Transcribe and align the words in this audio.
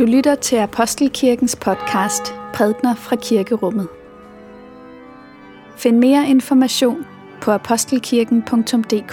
Du 0.00 0.04
lytter 0.04 0.34
til 0.34 0.56
Apostelkirkens 0.56 1.56
podcast 1.56 2.34
Prædner 2.54 2.94
fra 2.94 3.16
Kirkerummet. 3.16 3.88
Find 5.76 5.98
mere 5.98 6.28
information 6.28 7.06
på 7.40 7.50
apostelkirken.dk. 7.50 9.12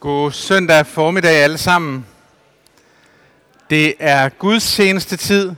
God 0.00 0.32
søndag 0.32 0.86
formiddag 0.86 1.36
alle 1.36 1.58
sammen. 1.58 2.06
Det 3.70 3.94
er 3.98 4.28
Guds 4.28 4.62
seneste 4.62 5.16
tid. 5.16 5.52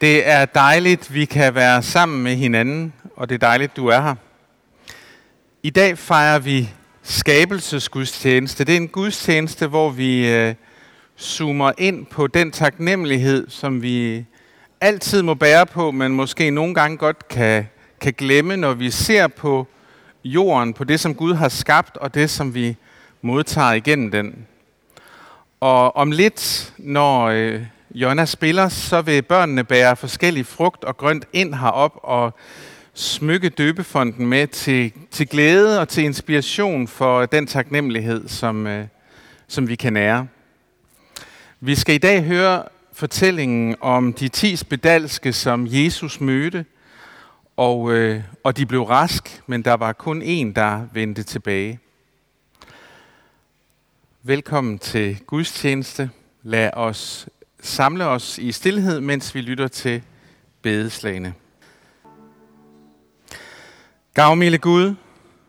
Det 0.00 0.28
er 0.28 0.44
dejligt, 0.44 1.14
vi 1.14 1.24
kan 1.24 1.54
være 1.54 1.82
sammen 1.82 2.22
med 2.22 2.36
hinanden, 2.36 2.92
og 3.16 3.28
det 3.28 3.34
er 3.34 3.38
dejligt, 3.38 3.76
du 3.76 3.86
er 3.86 4.00
her. 4.00 4.14
I 5.62 5.70
dag 5.70 5.98
fejrer 5.98 6.38
vi 6.38 6.70
skabelsesgudstjeneste. 7.02 8.64
Det 8.64 8.72
er 8.72 8.76
en 8.76 8.88
gudstjeneste, 8.88 9.66
hvor 9.66 9.90
vi 9.90 10.28
øh, 10.28 10.54
zoomer 11.20 11.72
ind 11.78 12.06
på 12.06 12.26
den 12.26 12.50
taknemmelighed, 12.50 13.50
som 13.50 13.82
vi 13.82 14.24
altid 14.80 15.22
må 15.22 15.34
bære 15.34 15.66
på, 15.66 15.90
men 15.90 16.12
måske 16.12 16.50
nogle 16.50 16.74
gange 16.74 16.96
godt 16.96 17.28
kan, 17.28 17.68
kan 18.00 18.12
glemme, 18.12 18.56
når 18.56 18.74
vi 18.74 18.90
ser 18.90 19.26
på 19.26 19.66
jorden, 20.24 20.74
på 20.74 20.84
det, 20.84 21.00
som 21.00 21.14
Gud 21.14 21.34
har 21.34 21.48
skabt, 21.48 21.96
og 21.96 22.14
det, 22.14 22.30
som 22.30 22.54
vi 22.54 22.76
modtager 23.22 23.72
igennem 23.72 24.10
den. 24.10 24.46
Og 25.60 25.96
om 25.96 26.10
lidt, 26.10 26.72
når 26.78 27.24
øh, 27.24 27.62
Jonna 27.94 28.24
spiller, 28.24 28.68
så 28.68 29.02
vil 29.02 29.22
børnene 29.22 29.64
bære 29.64 29.96
forskellige 29.96 30.44
frugt 30.44 30.84
og 30.84 30.96
grønt 30.96 31.24
ind 31.32 31.54
herop 31.54 32.00
og 32.02 32.34
smykke 32.94 33.48
døbefonden 33.48 34.26
med 34.26 34.46
til, 34.46 34.92
til 35.10 35.28
glæde 35.28 35.80
og 35.80 35.88
til 35.88 36.04
inspiration 36.04 36.88
for 36.88 37.26
den 37.26 37.46
taknemmelighed, 37.46 38.28
som, 38.28 38.66
øh, 38.66 38.86
som 39.46 39.68
vi 39.68 39.74
kan 39.74 39.92
nære. 39.92 40.26
Vi 41.60 41.74
skal 41.74 41.94
i 41.94 41.98
dag 41.98 42.24
høre 42.24 42.62
fortællingen 42.92 43.76
om 43.80 44.12
de 44.12 44.28
ti 44.28 44.56
spedalske, 44.56 45.32
som 45.32 45.66
Jesus 45.70 46.20
mødte, 46.20 46.64
og, 47.56 47.92
øh, 47.92 48.22
og 48.44 48.56
de 48.56 48.66
blev 48.66 48.82
rask, 48.82 49.42
men 49.46 49.62
der 49.62 49.74
var 49.74 49.92
kun 49.92 50.22
en, 50.22 50.52
der 50.52 50.86
vendte 50.92 51.22
tilbage. 51.22 51.78
Velkommen 54.22 54.78
til 54.78 55.18
gudstjeneste. 55.26 56.10
Lad 56.42 56.70
os 56.74 57.28
samle 57.62 58.04
os 58.04 58.38
i 58.38 58.52
stillhed, 58.52 59.00
mens 59.00 59.34
vi 59.34 59.40
lytter 59.40 59.68
til 59.68 60.02
bedeslagene. 60.62 61.34
Gavmilde 64.14 64.58
Gud, 64.58 64.94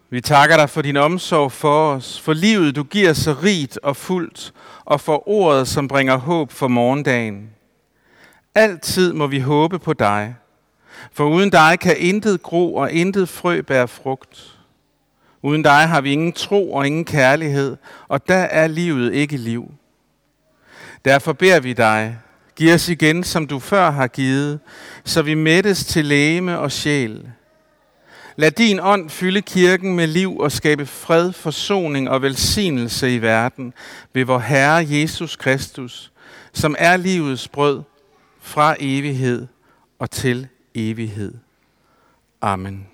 vi 0.10 0.22
takker 0.22 0.58
dig 0.58 0.70
for 0.70 0.82
din 0.82 0.98
omsorg 0.98 1.52
for 1.52 1.92
os, 1.94 2.20
for 2.20 2.34
livet 2.34 2.76
du 2.76 2.84
giver 2.84 3.14
så 3.14 3.36
rigt 3.44 3.80
og 3.84 3.96
fuldt, 3.96 4.54
og 4.86 5.02
for 5.02 5.30
ordet, 5.30 5.68
som 5.68 5.88
bringer 5.88 6.16
håb 6.16 6.52
for 6.52 6.68
morgendagen. 6.68 7.50
Altid 8.56 9.14
må 9.14 9.28
vi 9.28 9.40
håbe 9.40 9.80
på 9.80 9.94
dig, 9.94 10.36
for 11.12 11.26
uden 11.30 11.50
dig 11.50 11.80
kan 11.82 11.96
intet 11.98 12.42
gro 12.44 12.76
og 12.76 12.92
intet 12.92 13.30
frø 13.30 13.62
bære 13.62 13.88
frugt. 13.88 14.60
Uden 15.42 15.64
dig 15.64 15.88
har 15.88 16.02
vi 16.02 16.12
ingen 16.12 16.34
tro 16.34 16.74
og 16.74 16.88
ingen 16.88 17.06
kærlighed, 17.06 17.78
og 18.08 18.28
der 18.28 18.36
er 18.36 18.68
livet 18.68 19.14
ikke 19.14 19.38
liv. 19.38 19.72
Derfor 21.06 21.34
beder 21.34 21.60
vi 21.60 21.74
dig, 21.74 22.18
giv 22.56 22.74
os 22.74 22.90
igen, 22.90 23.24
som 23.24 23.48
du 23.48 23.60
før 23.60 23.92
har 23.92 24.08
givet, 24.08 24.60
så 25.06 25.22
vi 25.22 25.34
mættes 25.34 25.86
til 25.86 26.06
læme 26.06 26.60
og 26.60 26.72
sjæl. 26.72 27.32
Lad 28.36 28.52
din 28.52 28.80
ånd 28.80 29.10
fylde 29.10 29.42
kirken 29.42 29.96
med 29.96 30.08
liv 30.08 30.38
og 30.38 30.52
skabe 30.52 30.86
fred, 30.86 31.34
forsoning 31.34 32.10
og 32.10 32.22
velsignelse 32.22 33.16
i 33.16 33.22
verden 33.22 33.74
ved 34.14 34.26
vor 34.26 34.40
Herre 34.40 34.86
Jesus 34.90 35.36
Kristus, 35.36 36.12
som 36.54 36.76
er 36.78 36.98
livets 36.98 37.48
brød 37.48 37.82
fra 38.40 38.76
evighed 38.80 39.48
og 40.00 40.12
til 40.12 40.48
evighed. 40.76 41.34
Amen. 42.42 42.88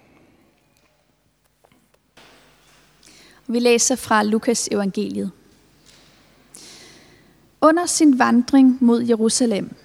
Vi 3.48 3.60
læser 3.60 3.96
fra 3.96 4.24
Lukas 4.24 4.70
evangeliet. 4.72 5.32
Under 7.66 7.86
sin 7.86 8.20
vandring 8.20 8.78
mod 8.82 9.04
Jerusalem 9.04 9.76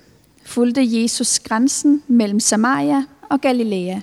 fulgte 0.47 1.03
Jesus 1.03 1.39
grænsen 1.39 2.03
mellem 2.07 2.41
Samaria 2.41 3.05
og 3.29 3.41
Galilea. 3.41 4.01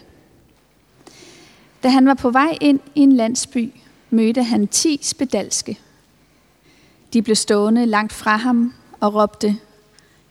Da 1.83 1.89
han 1.89 2.07
var 2.07 2.13
på 2.13 2.29
vej 2.29 2.57
ind 2.61 2.79
i 2.95 2.99
en 2.99 3.11
landsby, 3.11 3.73
mødte 4.09 4.43
han 4.43 4.67
ti 4.67 4.99
spedalske. 5.01 5.79
De 7.13 7.21
blev 7.21 7.35
stående 7.35 7.85
langt 7.85 8.13
fra 8.13 8.38
ham 8.38 8.73
og 8.99 9.13
råbte, 9.13 9.57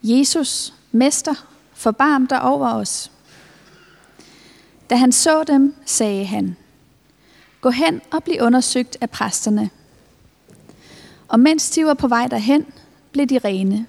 Jesus, 0.02 0.74
Mester, 0.92 1.46
forbarm 1.74 2.26
dig 2.26 2.42
over 2.42 2.74
os. 2.74 3.10
Da 4.90 4.96
han 4.96 5.12
så 5.12 5.44
dem, 5.44 5.74
sagde 5.84 6.24
han, 6.24 6.56
Gå 7.60 7.70
hen 7.70 8.00
og 8.12 8.24
bliv 8.24 8.40
undersøgt 8.40 8.96
af 9.00 9.10
præsterne. 9.10 9.70
Og 11.28 11.40
mens 11.40 11.70
de 11.70 11.86
var 11.86 11.94
på 11.94 12.08
vej 12.08 12.26
derhen, 12.26 12.66
blev 13.16 13.27
de 13.27 13.38
rene. 13.49 13.87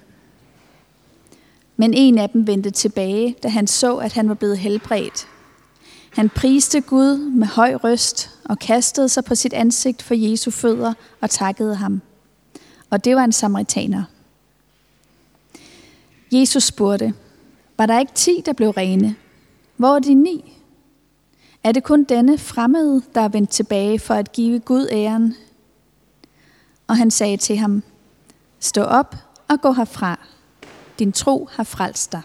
Men 1.76 1.94
en 1.94 2.18
af 2.18 2.30
dem 2.30 2.46
vendte 2.46 2.70
tilbage, 2.70 3.36
da 3.42 3.48
han 3.48 3.66
så, 3.66 3.96
at 3.96 4.12
han 4.12 4.28
var 4.28 4.34
blevet 4.34 4.58
helbredt. 4.58 5.28
Han 6.10 6.28
priste 6.28 6.80
Gud 6.80 7.18
med 7.18 7.46
høj 7.46 7.74
røst 7.74 8.30
og 8.44 8.58
kastede 8.58 9.08
sig 9.08 9.24
på 9.24 9.34
sit 9.34 9.52
ansigt 9.52 10.02
for 10.02 10.14
Jesu 10.14 10.50
fødder 10.50 10.94
og 11.20 11.30
takkede 11.30 11.74
ham. 11.74 12.00
Og 12.90 13.04
det 13.04 13.16
var 13.16 13.24
en 13.24 13.32
samaritaner. 13.32 14.04
Jesus 16.32 16.64
spurgte, 16.64 17.14
var 17.78 17.86
der 17.86 17.98
ikke 17.98 18.12
ti, 18.14 18.42
der 18.46 18.52
blev 18.52 18.70
rene? 18.70 19.16
Hvor 19.76 19.94
er 19.94 19.98
de 19.98 20.14
ni? 20.14 20.58
Er 21.64 21.72
det 21.72 21.84
kun 21.84 22.04
denne 22.04 22.38
fremmede, 22.38 23.02
der 23.14 23.20
er 23.20 23.28
vendt 23.28 23.50
tilbage 23.50 23.98
for 23.98 24.14
at 24.14 24.32
give 24.32 24.60
Gud 24.60 24.88
æren? 24.90 25.34
Og 26.86 26.96
han 26.96 27.10
sagde 27.10 27.36
til 27.36 27.56
ham, 27.56 27.82
Stå 28.60 28.82
op 28.82 29.14
og 29.48 29.60
gå 29.60 29.72
herfra. 29.72 30.26
Din 30.98 31.12
tro 31.12 31.48
har 31.52 31.64
frelst 31.64 32.12
dig. 32.12 32.22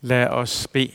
Lad 0.00 0.26
os 0.26 0.66
bede. 0.72 0.92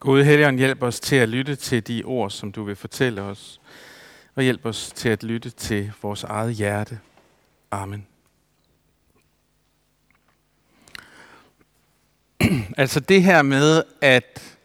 Gud 0.00 0.24
Helligånd, 0.24 0.58
hjælp 0.58 0.82
os 0.82 1.00
til 1.00 1.16
at 1.16 1.28
lytte 1.28 1.56
til 1.56 1.86
de 1.86 2.02
ord, 2.04 2.30
som 2.30 2.52
du 2.52 2.64
vil 2.64 2.76
fortælle 2.76 3.22
os, 3.22 3.60
og 4.34 4.42
hjælp 4.42 4.66
os 4.66 4.92
til 4.94 5.08
at 5.08 5.22
lytte 5.22 5.50
til 5.50 5.92
vores 6.02 6.24
eget 6.24 6.54
hjerte. 6.54 7.00
Amen. 7.70 8.06
altså 12.82 13.00
det 13.00 13.22
her 13.22 13.42
med, 13.42 13.82
at 14.00 14.55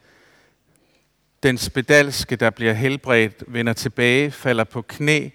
den 1.43 1.57
spedalske, 1.57 2.35
der 2.35 2.49
bliver 2.49 2.73
helbredt, 2.73 3.43
vender 3.47 3.73
tilbage, 3.73 4.31
falder 4.31 4.63
på 4.63 4.81
knæ 4.81 5.29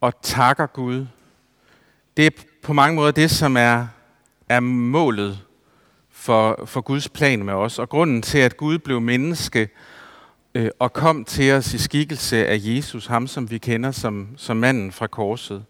og 0.00 0.12
takker 0.22 0.66
Gud. 0.66 1.06
Det 2.16 2.26
er 2.26 2.30
på 2.62 2.72
mange 2.72 2.96
måder 2.96 3.12
det, 3.12 3.30
som 3.30 3.56
er, 3.56 3.86
er 4.48 4.60
målet 4.60 5.40
for, 6.10 6.64
for 6.66 6.80
Guds 6.80 7.08
plan 7.08 7.44
med 7.44 7.54
os. 7.54 7.78
Og 7.78 7.88
grunden 7.88 8.22
til, 8.22 8.38
at 8.38 8.56
Gud 8.56 8.78
blev 8.78 9.00
menneske 9.00 9.68
øh, 10.54 10.70
og 10.78 10.92
kom 10.92 11.24
til 11.24 11.52
os 11.52 11.74
i 11.74 11.78
skikkelse 11.78 12.46
af 12.46 12.58
Jesus, 12.60 13.06
ham 13.06 13.26
som 13.26 13.50
vi 13.50 13.58
kender 13.58 13.90
som, 13.90 14.28
som 14.36 14.56
manden 14.56 14.92
fra 14.92 15.06
korset. 15.06 15.64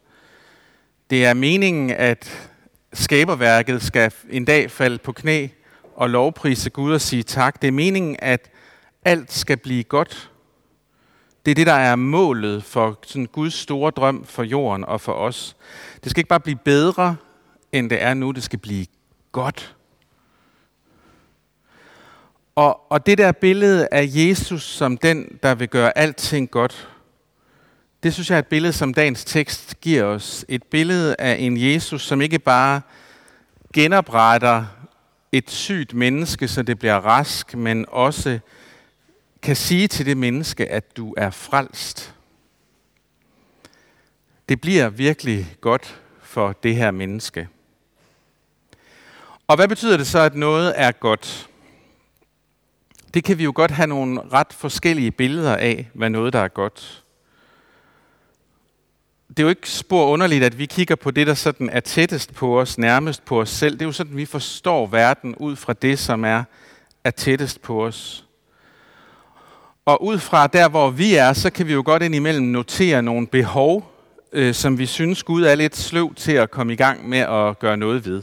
Det 1.10 1.24
er 1.24 1.34
meningen, 1.34 1.90
at 1.90 2.50
skaberværket 2.92 3.82
skal 3.82 4.12
en 4.30 4.44
dag 4.44 4.70
falde 4.70 4.98
på 4.98 5.12
knæ 5.12 5.48
og 5.96 6.10
lovprise 6.10 6.70
Gud 6.70 6.92
og 6.92 7.00
sige 7.00 7.22
tak. 7.22 7.62
Det 7.62 7.68
er 7.68 7.72
meningen, 7.72 8.16
at 8.18 8.50
alt 9.04 9.32
skal 9.32 9.56
blive 9.56 9.82
godt. 9.82 10.30
Det 11.44 11.50
er 11.50 11.54
det, 11.54 11.66
der 11.66 11.72
er 11.72 11.96
målet 11.96 12.64
for 12.64 12.98
sådan 13.06 13.26
Guds 13.26 13.54
store 13.54 13.90
drøm 13.90 14.24
for 14.24 14.42
jorden 14.42 14.84
og 14.84 15.00
for 15.00 15.12
os. 15.12 15.56
Det 16.02 16.10
skal 16.10 16.20
ikke 16.20 16.28
bare 16.28 16.40
blive 16.40 16.58
bedre, 16.64 17.16
end 17.72 17.90
det 17.90 18.02
er 18.02 18.14
nu. 18.14 18.30
Det 18.30 18.42
skal 18.42 18.58
blive 18.58 18.86
godt. 19.32 19.76
Og, 22.54 22.92
og 22.92 23.06
det 23.06 23.18
der 23.18 23.32
billede 23.32 23.88
af 23.92 24.08
Jesus 24.08 24.62
som 24.62 24.98
den, 24.98 25.38
der 25.42 25.54
vil 25.54 25.68
gøre 25.68 25.98
alting 25.98 26.50
godt, 26.50 26.88
det 28.02 28.14
synes 28.14 28.30
jeg 28.30 28.36
er 28.36 28.38
et 28.38 28.46
billede, 28.46 28.72
som 28.72 28.94
dagens 28.94 29.24
tekst 29.24 29.80
giver 29.80 30.04
os. 30.04 30.44
Et 30.48 30.62
billede 30.62 31.16
af 31.18 31.36
en 31.40 31.60
Jesus, 31.60 32.02
som 32.02 32.20
ikke 32.20 32.38
bare 32.38 32.80
genopretter 33.72 34.64
et 35.32 35.50
sygt 35.50 35.94
menneske, 35.94 36.48
så 36.48 36.62
det 36.62 36.78
bliver 36.78 36.96
rask, 36.96 37.56
men 37.56 37.84
også 37.88 38.38
kan 39.44 39.56
sige 39.56 39.88
til 39.88 40.06
det 40.06 40.16
menneske, 40.16 40.66
at 40.68 40.96
du 40.96 41.14
er 41.16 41.30
frelst. 41.30 42.14
Det 44.48 44.60
bliver 44.60 44.88
virkelig 44.88 45.56
godt 45.60 46.00
for 46.22 46.52
det 46.52 46.76
her 46.76 46.90
menneske. 46.90 47.48
Og 49.46 49.56
hvad 49.56 49.68
betyder 49.68 49.96
det 49.96 50.06
så, 50.06 50.18
at 50.18 50.34
noget 50.34 50.72
er 50.76 50.92
godt? 50.92 51.48
Det 53.14 53.24
kan 53.24 53.38
vi 53.38 53.44
jo 53.44 53.52
godt 53.54 53.70
have 53.70 53.86
nogle 53.86 54.20
ret 54.32 54.52
forskellige 54.52 55.10
billeder 55.10 55.56
af, 55.56 55.90
hvad 55.94 56.10
noget 56.10 56.32
der 56.32 56.40
er 56.40 56.48
godt. 56.48 57.04
Det 59.28 59.38
er 59.38 59.42
jo 59.42 59.48
ikke 59.48 59.70
spor 59.70 60.06
underligt, 60.06 60.44
at 60.44 60.58
vi 60.58 60.66
kigger 60.66 60.94
på 60.94 61.10
det, 61.10 61.26
der 61.26 61.34
sådan 61.34 61.70
er 61.70 61.80
tættest 61.80 62.34
på 62.34 62.60
os, 62.60 62.78
nærmest 62.78 63.24
på 63.24 63.40
os 63.40 63.50
selv. 63.50 63.72
Det 63.72 63.82
er 63.82 63.86
jo 63.86 63.92
sådan, 63.92 64.16
vi 64.16 64.24
forstår 64.26 64.86
verden 64.86 65.36
ud 65.36 65.56
fra 65.56 65.72
det, 65.72 65.98
som 65.98 66.24
er, 66.24 66.44
er 67.04 67.10
tættest 67.10 67.62
på 67.62 67.86
os. 67.86 68.23
Og 69.86 70.04
ud 70.04 70.18
fra 70.18 70.46
der, 70.46 70.68
hvor 70.68 70.90
vi 70.90 71.14
er, 71.14 71.32
så 71.32 71.50
kan 71.50 71.66
vi 71.66 71.72
jo 71.72 71.82
godt 71.84 72.02
indimellem 72.02 72.46
notere 72.46 73.02
nogle 73.02 73.26
behov, 73.26 73.92
øh, 74.32 74.54
som 74.54 74.78
vi 74.78 74.86
synes 74.86 75.22
Gud 75.22 75.42
er 75.42 75.54
lidt 75.54 75.76
sløv 75.76 76.14
til 76.14 76.32
at 76.32 76.50
komme 76.50 76.72
i 76.72 76.76
gang 76.76 77.08
med 77.08 77.18
at 77.18 77.58
gøre 77.58 77.76
noget 77.76 78.06
ved. 78.06 78.22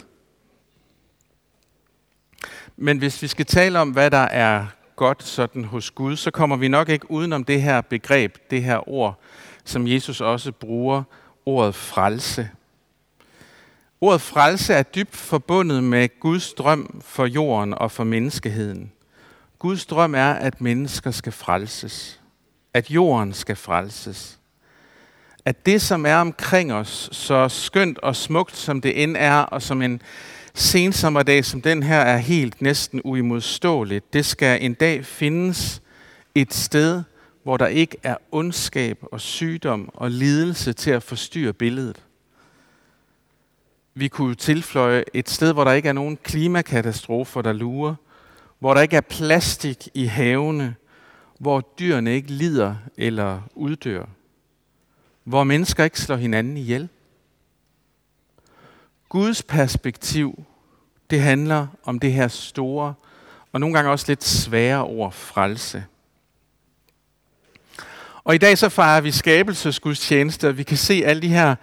Men 2.77 2.97
hvis 2.97 3.21
vi 3.21 3.27
skal 3.27 3.45
tale 3.45 3.79
om, 3.79 3.89
hvad 3.89 4.11
der 4.11 4.17
er 4.17 4.65
godt 4.95 5.23
sådan 5.23 5.65
hos 5.65 5.91
Gud, 5.91 6.15
så 6.15 6.31
kommer 6.31 6.55
vi 6.55 6.67
nok 6.67 6.89
ikke 6.89 7.11
udenom 7.11 7.43
det 7.43 7.61
her 7.61 7.81
begreb, 7.81 8.37
det 8.51 8.63
her 8.63 8.89
ord, 8.89 9.19
som 9.65 9.87
Jesus 9.87 10.21
også 10.21 10.51
bruger, 10.51 11.03
ordet 11.45 11.75
frelse. 11.75 12.49
Ordet 14.01 14.21
frelse 14.21 14.73
er 14.73 14.83
dybt 14.83 15.15
forbundet 15.15 15.83
med 15.83 16.19
Guds 16.19 16.53
drøm 16.53 17.01
for 17.05 17.25
jorden 17.25 17.73
og 17.73 17.91
for 17.91 18.03
menneskeheden. 18.03 18.91
Guds 19.61 19.85
drøm 19.85 20.15
er, 20.15 20.33
at 20.33 20.61
mennesker 20.61 21.11
skal 21.11 21.31
frelses. 21.31 22.19
At 22.73 22.91
jorden 22.91 23.33
skal 23.33 23.55
frelses. 23.55 24.39
At 25.45 25.65
det, 25.65 25.81
som 25.81 26.05
er 26.05 26.15
omkring 26.15 26.73
os, 26.73 27.09
så 27.11 27.49
skønt 27.49 27.97
og 27.97 28.15
smukt 28.15 28.57
som 28.57 28.81
det 28.81 29.03
end 29.03 29.15
er, 29.19 29.37
og 29.37 29.61
som 29.61 29.81
en 29.81 30.01
sensommerdag 30.53 31.45
som 31.45 31.61
den 31.61 31.83
her 31.83 31.99
er 31.99 32.17
helt 32.17 32.61
næsten 32.61 33.01
uimodståeligt, 33.03 34.13
det 34.13 34.25
skal 34.25 34.65
en 34.65 34.73
dag 34.73 35.05
findes 35.05 35.81
et 36.35 36.53
sted, 36.53 37.03
hvor 37.43 37.57
der 37.57 37.67
ikke 37.67 37.97
er 38.03 38.15
ondskab 38.31 38.99
og 39.11 39.21
sygdom 39.21 39.89
og 39.93 40.11
lidelse 40.11 40.73
til 40.73 40.91
at 40.91 41.03
forstyrre 41.03 41.53
billedet. 41.53 42.01
Vi 43.93 44.07
kunne 44.07 44.35
tilføje 44.35 45.03
et 45.13 45.29
sted, 45.29 45.53
hvor 45.53 45.63
der 45.63 45.71
ikke 45.71 45.89
er 45.89 45.93
nogen 45.93 46.17
klimakatastrofer, 46.23 47.41
der 47.41 47.53
lurer, 47.53 47.95
hvor 48.61 48.73
der 48.73 48.81
ikke 48.81 48.95
er 48.95 49.01
plastik 49.01 49.87
i 49.93 50.05
havene, 50.05 50.75
hvor 51.39 51.61
dyrene 51.79 52.13
ikke 52.13 52.31
lider 52.31 52.75
eller 52.97 53.41
uddør, 53.55 54.05
hvor 55.23 55.43
mennesker 55.43 55.83
ikke 55.83 56.01
slår 56.01 56.15
hinanden 56.15 56.57
ihjel. 56.57 56.89
Guds 59.09 59.43
perspektiv, 59.43 60.43
det 61.09 61.21
handler 61.21 61.67
om 61.83 61.99
det 61.99 62.13
her 62.13 62.27
store, 62.27 62.93
og 63.51 63.59
nogle 63.59 63.75
gange 63.75 63.91
også 63.91 64.05
lidt 64.07 64.23
svære 64.23 64.83
ord, 64.83 65.11
frelse. 65.11 65.85
Og 68.23 68.35
i 68.35 68.37
dag 68.37 68.57
så 68.57 68.69
fejrer 68.69 69.01
vi 69.01 69.11
skabelsesgudstjeneste, 69.11 70.47
og 70.47 70.57
vi 70.57 70.63
kan 70.63 70.77
se 70.77 71.03
alle 71.05 71.21
de 71.21 71.27
her 71.27 71.55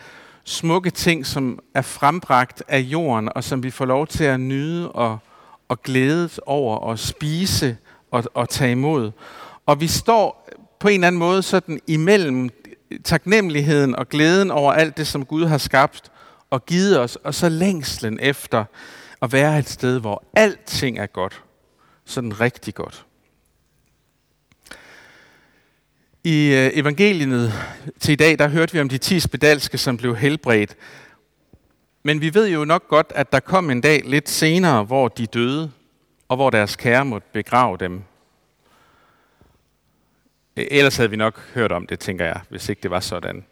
smukke 0.44 0.90
ting, 0.90 1.26
som 1.26 1.58
er 1.74 1.82
frembragt 1.82 2.62
af 2.68 2.80
jorden, 2.80 3.28
og 3.34 3.44
som 3.44 3.62
vi 3.62 3.70
får 3.70 3.84
lov 3.84 4.06
til 4.06 4.24
at 4.24 4.40
nyde 4.40 4.92
og, 4.92 5.18
og 5.68 5.82
glædet 5.82 6.40
over 6.46 6.92
at 6.92 6.98
spise 6.98 7.76
og, 8.10 8.24
og 8.34 8.48
tage 8.48 8.72
imod. 8.72 9.10
Og 9.66 9.80
vi 9.80 9.86
står 9.86 10.48
på 10.80 10.88
en 10.88 10.94
eller 10.94 11.06
anden 11.06 11.18
måde 11.18 11.42
sådan 11.42 11.80
imellem 11.86 12.50
taknemmeligheden 13.04 13.96
og 13.96 14.08
glæden 14.08 14.50
over 14.50 14.72
alt 14.72 14.96
det, 14.96 15.06
som 15.06 15.24
Gud 15.24 15.46
har 15.46 15.58
skabt 15.58 16.10
og 16.50 16.66
givet 16.66 17.00
os, 17.00 17.16
og 17.16 17.34
så 17.34 17.48
længslen 17.48 18.18
efter 18.22 18.64
at 19.22 19.32
være 19.32 19.58
et 19.58 19.68
sted, 19.68 20.00
hvor 20.00 20.24
alting 20.34 20.98
er 20.98 21.06
godt. 21.06 21.42
Sådan 22.04 22.40
rigtig 22.40 22.74
godt. 22.74 23.04
I 26.24 26.54
øh, 26.54 26.70
evangeliet 26.74 27.52
til 28.00 28.12
i 28.12 28.16
dag, 28.16 28.38
der 28.38 28.48
hørte 28.48 28.72
vi 28.72 28.80
om 28.80 28.88
de 28.88 28.98
ti 28.98 29.20
spedalske, 29.20 29.78
som 29.78 29.96
blev 29.96 30.16
helbredt. 30.16 30.76
Men 32.02 32.20
vi 32.20 32.34
ved 32.34 32.48
jo 32.48 32.64
nok 32.64 32.88
godt, 32.88 33.12
at 33.14 33.32
der 33.32 33.40
kom 33.40 33.70
en 33.70 33.80
dag 33.80 34.02
lidt 34.04 34.28
senere, 34.28 34.84
hvor 34.84 35.08
de 35.08 35.26
døde, 35.26 35.70
og 36.28 36.36
hvor 36.36 36.50
deres 36.50 36.76
kære 36.76 37.04
måtte 37.04 37.28
begrave 37.32 37.76
dem. 37.76 38.02
E, 40.56 40.72
ellers 40.72 40.96
havde 40.96 41.10
vi 41.10 41.16
nok 41.16 41.40
hørt 41.54 41.72
om 41.72 41.86
det, 41.86 41.98
tænker 41.98 42.24
jeg, 42.24 42.40
hvis 42.48 42.68
ikke 42.68 42.82
det 42.82 42.90
var 42.90 43.00
sådan. 43.00 43.44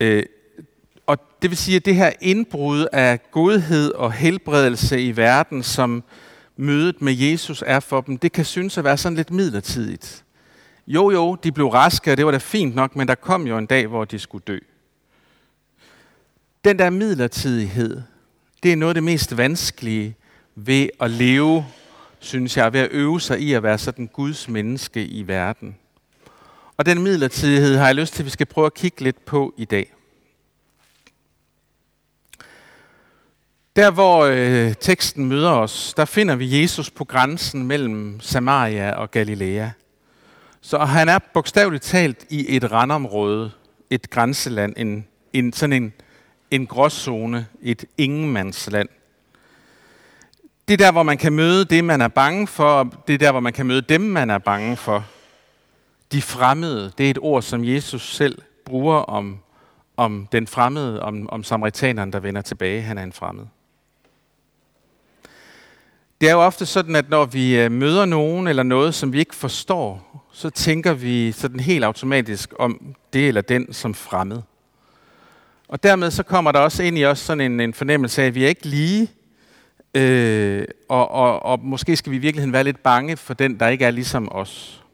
E, 0.00 0.22
og 1.06 1.18
det 1.42 1.50
vil 1.50 1.58
sige, 1.58 1.76
at 1.76 1.84
det 1.84 1.94
her 1.94 2.12
indbrud 2.20 2.86
af 2.92 3.30
godhed 3.30 3.92
og 3.92 4.12
helbredelse 4.12 5.02
i 5.02 5.16
verden, 5.16 5.62
som 5.62 6.04
mødet 6.56 7.02
med 7.02 7.12
Jesus 7.12 7.64
er 7.66 7.80
for 7.80 8.00
dem, 8.00 8.18
det 8.18 8.32
kan 8.32 8.44
synes 8.44 8.78
at 8.78 8.84
være 8.84 8.96
sådan 8.96 9.16
lidt 9.16 9.30
midlertidigt. 9.30 10.24
Jo, 10.86 11.10
jo, 11.10 11.34
de 11.34 11.52
blev 11.52 11.66
raske, 11.68 12.12
og 12.12 12.16
det 12.16 12.26
var 12.26 12.32
da 12.32 12.38
fint 12.38 12.74
nok, 12.74 12.96
men 12.96 13.08
der 13.08 13.14
kom 13.14 13.46
jo 13.46 13.58
en 13.58 13.66
dag, 13.66 13.86
hvor 13.86 14.04
de 14.04 14.18
skulle 14.18 14.44
dø. 14.46 14.58
Den 16.64 16.78
der 16.78 16.90
midlertidighed, 16.90 18.02
det 18.62 18.72
er 18.72 18.76
noget 18.76 18.90
af 18.90 18.94
det 18.94 19.02
mest 19.02 19.36
vanskelige 19.36 20.16
ved 20.54 20.88
at 21.00 21.10
leve, 21.10 21.66
synes 22.18 22.56
jeg, 22.56 22.72
ved 22.72 22.80
at 22.80 22.88
øve 22.90 23.20
sig 23.20 23.40
i 23.40 23.52
at 23.52 23.62
være 23.62 23.78
sådan 23.78 24.06
Guds 24.06 24.48
menneske 24.48 25.04
i 25.06 25.28
verden. 25.28 25.76
Og 26.76 26.86
den 26.86 27.02
midlertidighed 27.02 27.76
har 27.76 27.86
jeg 27.86 27.94
lyst 27.94 28.14
til, 28.14 28.22
at 28.22 28.24
vi 28.24 28.30
skal 28.30 28.46
prøve 28.46 28.66
at 28.66 28.74
kigge 28.74 29.00
lidt 29.00 29.24
på 29.24 29.54
i 29.56 29.64
dag. 29.64 29.94
Der 33.76 33.90
hvor 33.90 34.24
øh, 34.24 34.74
teksten 34.80 35.24
møder 35.24 35.50
os, 35.50 35.94
der 35.96 36.04
finder 36.04 36.36
vi 36.36 36.60
Jesus 36.62 36.90
på 36.90 37.04
grænsen 37.04 37.66
mellem 37.66 38.20
Samaria 38.20 38.92
og 38.92 39.10
Galilea. 39.10 39.68
Så 40.60 40.78
han 40.78 41.08
er 41.08 41.18
bogstaveligt 41.34 41.84
talt 41.84 42.26
i 42.30 42.56
et 42.56 42.72
randområde, 42.72 43.50
et 43.90 44.10
grænseland, 44.10 44.74
en, 44.76 45.06
en, 45.32 45.52
sådan 45.52 45.82
en, 45.82 45.92
en 46.50 46.66
gråzone, 46.66 47.46
et 47.62 47.84
ingenmandsland. 47.98 48.88
Det 50.68 50.80
er 50.80 50.84
der, 50.86 50.92
hvor 50.92 51.02
man 51.02 51.18
kan 51.18 51.32
møde 51.32 51.64
det, 51.64 51.84
man 51.84 52.00
er 52.00 52.08
bange 52.08 52.46
for, 52.46 52.64
og 52.64 52.92
det 53.06 53.14
er 53.14 53.18
der, 53.18 53.30
hvor 53.30 53.40
man 53.40 53.52
kan 53.52 53.66
møde 53.66 53.82
dem, 53.82 54.00
man 54.00 54.30
er 54.30 54.38
bange 54.38 54.76
for. 54.76 55.04
De 56.12 56.22
fremmede, 56.22 56.92
det 56.98 57.06
er 57.06 57.10
et 57.10 57.18
ord, 57.20 57.42
som 57.42 57.64
Jesus 57.64 58.14
selv 58.14 58.42
bruger 58.64 58.96
om, 58.96 59.38
om 59.96 60.28
den 60.32 60.46
fremmede, 60.46 61.02
om, 61.02 61.30
om 61.30 61.44
samaritaneren, 61.44 62.12
der 62.12 62.20
vender 62.20 62.42
tilbage. 62.42 62.82
Han 62.82 62.98
er 62.98 63.02
en 63.02 63.12
fremmed. 63.12 63.44
Det 66.20 66.28
er 66.28 66.32
jo 66.32 66.40
ofte 66.40 66.66
sådan, 66.66 66.96
at 66.96 67.10
når 67.10 67.24
vi 67.24 67.60
øh, 67.60 67.72
møder 67.72 68.04
nogen 68.04 68.46
eller 68.46 68.62
noget, 68.62 68.94
som 68.94 69.12
vi 69.12 69.18
ikke 69.18 69.34
forstår, 69.34 70.10
så 70.32 70.50
tænker 70.50 70.92
vi 70.92 71.32
sådan 71.32 71.60
helt 71.60 71.84
automatisk 71.84 72.54
om 72.58 72.94
det 73.12 73.28
eller 73.28 73.40
den 73.40 73.72
som 73.72 73.94
fremmed. 73.94 74.42
Og 75.70 75.82
dermed 75.82 76.10
så 76.10 76.22
kommer 76.22 76.52
der 76.52 76.58
også 76.58 76.82
ind 76.82 76.98
i 76.98 77.04
os 77.04 77.18
sådan 77.18 77.52
en, 77.52 77.60
en 77.60 77.74
fornemmelse 77.74 78.22
af, 78.22 78.26
at 78.26 78.34
vi 78.34 78.44
er 78.44 78.48
ikke 78.48 78.66
lige, 78.66 79.10
øh, 79.94 80.64
og, 80.88 81.10
og, 81.10 81.42
og 81.42 81.60
måske 81.62 81.96
skal 81.96 82.12
vi 82.12 82.16
i 82.16 82.20
virkeligheden 82.20 82.52
være 82.52 82.64
lidt 82.64 82.82
bange 82.82 83.16
for 83.16 83.34
den, 83.34 83.60
der 83.60 83.68
ikke 83.68 83.84
er 83.84 83.90
ligesom 83.90 84.32
os. 84.32 84.84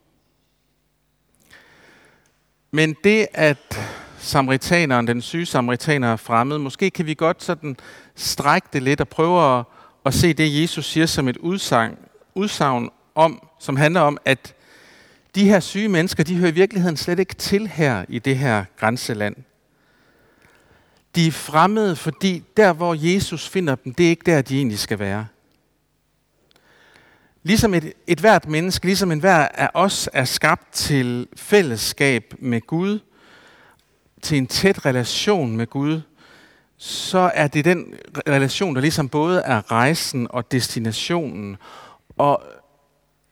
Men 2.71 2.97
det, 3.05 3.27
at 3.35 3.81
samaritaneren, 4.19 5.07
den 5.07 5.23
syge 5.23 5.47
samaritaner 5.47 6.13
er 6.13 6.17
fremmed, 6.17 6.59
måske 6.59 6.91
kan 6.91 7.07
vi 7.07 7.15
godt 7.15 7.43
sådan 7.43 7.77
strække 8.15 8.69
det 8.73 8.83
lidt 8.83 9.01
og 9.01 9.09
prøve 9.09 9.59
at 9.59 9.65
at 10.07 10.15
se 10.15 10.33
det, 10.33 10.63
Jesus 10.63 10.87
siger 10.87 11.07
som 11.07 11.29
et 11.29 11.37
udsagn, 11.37 11.99
udsagn 12.35 12.91
om, 13.15 13.49
som 13.59 13.77
handler 13.77 14.01
om, 14.01 14.19
at 14.25 14.55
de 15.35 15.45
her 15.45 15.61
syge 15.61 15.89
mennesker, 15.89 16.25
de 16.25 16.37
hører 16.37 16.51
i 16.51 16.55
virkeligheden 16.55 16.97
slet 16.97 17.19
ikke 17.19 17.35
til 17.35 17.69
her 17.69 18.05
i 18.09 18.19
det 18.19 18.39
her 18.39 18.65
grænseland. 18.79 19.37
De 21.17 21.27
er 21.27 21.33
fremmede, 21.33 21.97
fordi 21.97 22.45
der, 22.57 22.73
hvor 22.73 22.95
Jesus 22.99 23.49
finder 23.49 23.75
dem, 23.75 23.95
det 23.95 24.07
er 24.07 24.11
ikke 24.11 24.31
der, 24.31 24.43
de 24.43 24.57
egentlig 24.57 24.79
skal 24.79 24.99
være. 24.99 25.27
Ligesom 27.43 27.75
et, 27.75 27.93
et 28.07 28.21
hvert 28.21 28.49
menneske, 28.49 28.87
ligesom 28.87 29.13
en 29.13 29.21
hver 29.21 29.49
af 29.49 29.71
os 29.75 30.09
er 30.13 30.25
skabt 30.25 30.73
til 30.73 31.29
fællesskab 31.37 32.35
med 32.39 32.61
Gud, 32.61 32.99
til 34.23 34.39
en 34.39 34.47
tæt 34.47 34.87
relation 34.87 35.57
med 35.57 35.67
Gud, 35.67 36.01
så 36.77 37.31
er 37.35 37.47
det 37.47 37.65
den 37.65 37.95
relation, 38.29 38.75
der 38.75 38.81
ligesom 38.81 39.09
både 39.09 39.41
er 39.41 39.73
rejsen 39.73 40.27
og 40.31 40.53
destinationen. 40.53 41.57
Og 42.17 42.43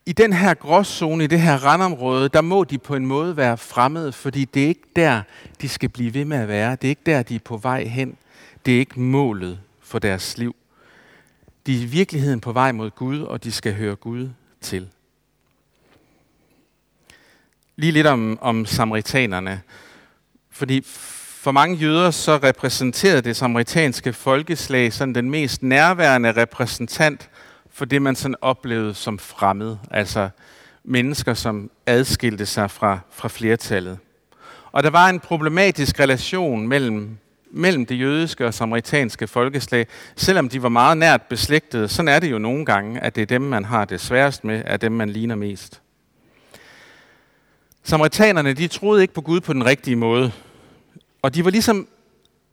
i 0.06 0.12
den 0.12 0.32
her 0.32 0.54
gråzone, 0.54 1.24
i 1.24 1.26
det 1.26 1.40
her 1.40 1.64
randområde, 1.64 2.28
der 2.28 2.40
må 2.40 2.64
de 2.64 2.78
på 2.78 2.94
en 2.94 3.06
måde 3.06 3.36
være 3.36 3.58
fremmede, 3.58 4.12
fordi 4.12 4.44
det 4.44 4.64
er 4.64 4.68
ikke 4.68 4.88
der, 4.96 5.22
de 5.60 5.68
skal 5.68 5.88
blive 5.88 6.14
ved 6.14 6.24
med 6.24 6.36
at 6.36 6.48
være. 6.48 6.70
Det 6.70 6.84
er 6.84 6.88
ikke 6.88 7.02
der, 7.06 7.22
de 7.22 7.34
er 7.34 7.38
på 7.44 7.56
vej 7.56 7.84
hen. 7.84 8.16
Det 8.66 8.74
er 8.74 8.78
ikke 8.78 9.00
målet 9.00 9.60
for 9.80 9.98
deres 9.98 10.38
liv. 10.38 10.56
De 11.66 11.78
er 11.78 11.82
i 11.82 11.84
virkeligheden 11.84 12.40
på 12.40 12.52
vej 12.52 12.72
mod 12.72 12.90
Gud, 12.90 13.20
og 13.20 13.44
de 13.44 13.52
skal 13.52 13.74
høre 13.74 13.96
Gud 13.96 14.28
til. 14.60 14.88
Lige 17.76 17.92
lidt 17.92 18.06
om, 18.06 18.38
om 18.40 18.66
samaritanerne. 18.66 19.60
Fordi 20.50 20.82
For 21.44 21.52
mange 21.52 21.76
jøder 21.76 22.10
så 22.10 22.36
repræsenterede 22.36 23.22
det 23.22 23.36
samaritanske 23.36 24.12
folkeslag 24.12 24.92
sådan 24.92 25.14
den 25.14 25.30
mest 25.30 25.62
nærværende 25.62 26.32
repræsentant 26.32 27.30
for 27.74 27.84
det, 27.84 28.02
man 28.02 28.16
sådan 28.16 28.36
oplevede 28.40 28.94
som 28.94 29.18
fremmed. 29.18 29.76
Altså 29.90 30.28
mennesker, 30.84 31.34
som 31.34 31.70
adskilte 31.86 32.46
sig 32.46 32.70
fra, 32.70 32.98
fra 33.10 33.28
flertallet. 33.28 33.98
Og 34.72 34.82
der 34.82 34.90
var 34.90 35.08
en 35.08 35.20
problematisk 35.20 36.00
relation 36.00 36.68
mellem, 36.68 37.18
mellem 37.50 37.86
det 37.86 38.00
jødiske 38.00 38.46
og 38.46 38.54
samaritanske 38.54 39.26
folkeslag, 39.26 39.86
selvom 40.16 40.48
de 40.48 40.62
var 40.62 40.68
meget 40.68 40.98
nært 40.98 41.22
beslægtede. 41.22 41.88
Sådan 41.88 42.08
er 42.08 42.18
det 42.18 42.30
jo 42.30 42.38
nogle 42.38 42.64
gange, 42.64 43.00
at 43.00 43.14
det 43.14 43.22
er 43.22 43.26
dem, 43.26 43.42
man 43.42 43.64
har 43.64 43.84
det 43.84 44.00
sværest 44.00 44.44
med, 44.44 44.62
er 44.66 44.76
dem, 44.76 44.92
man 44.92 45.10
ligner 45.10 45.34
mest. 45.34 45.80
Samaritanerne, 47.82 48.52
de 48.52 48.68
troede 48.68 49.02
ikke 49.02 49.14
på 49.14 49.20
Gud 49.20 49.40
på 49.40 49.52
den 49.52 49.64
rigtige 49.64 49.96
måde. 49.96 50.32
Og 51.22 51.34
de 51.34 51.44
var 51.44 51.50
ligesom 51.50 51.88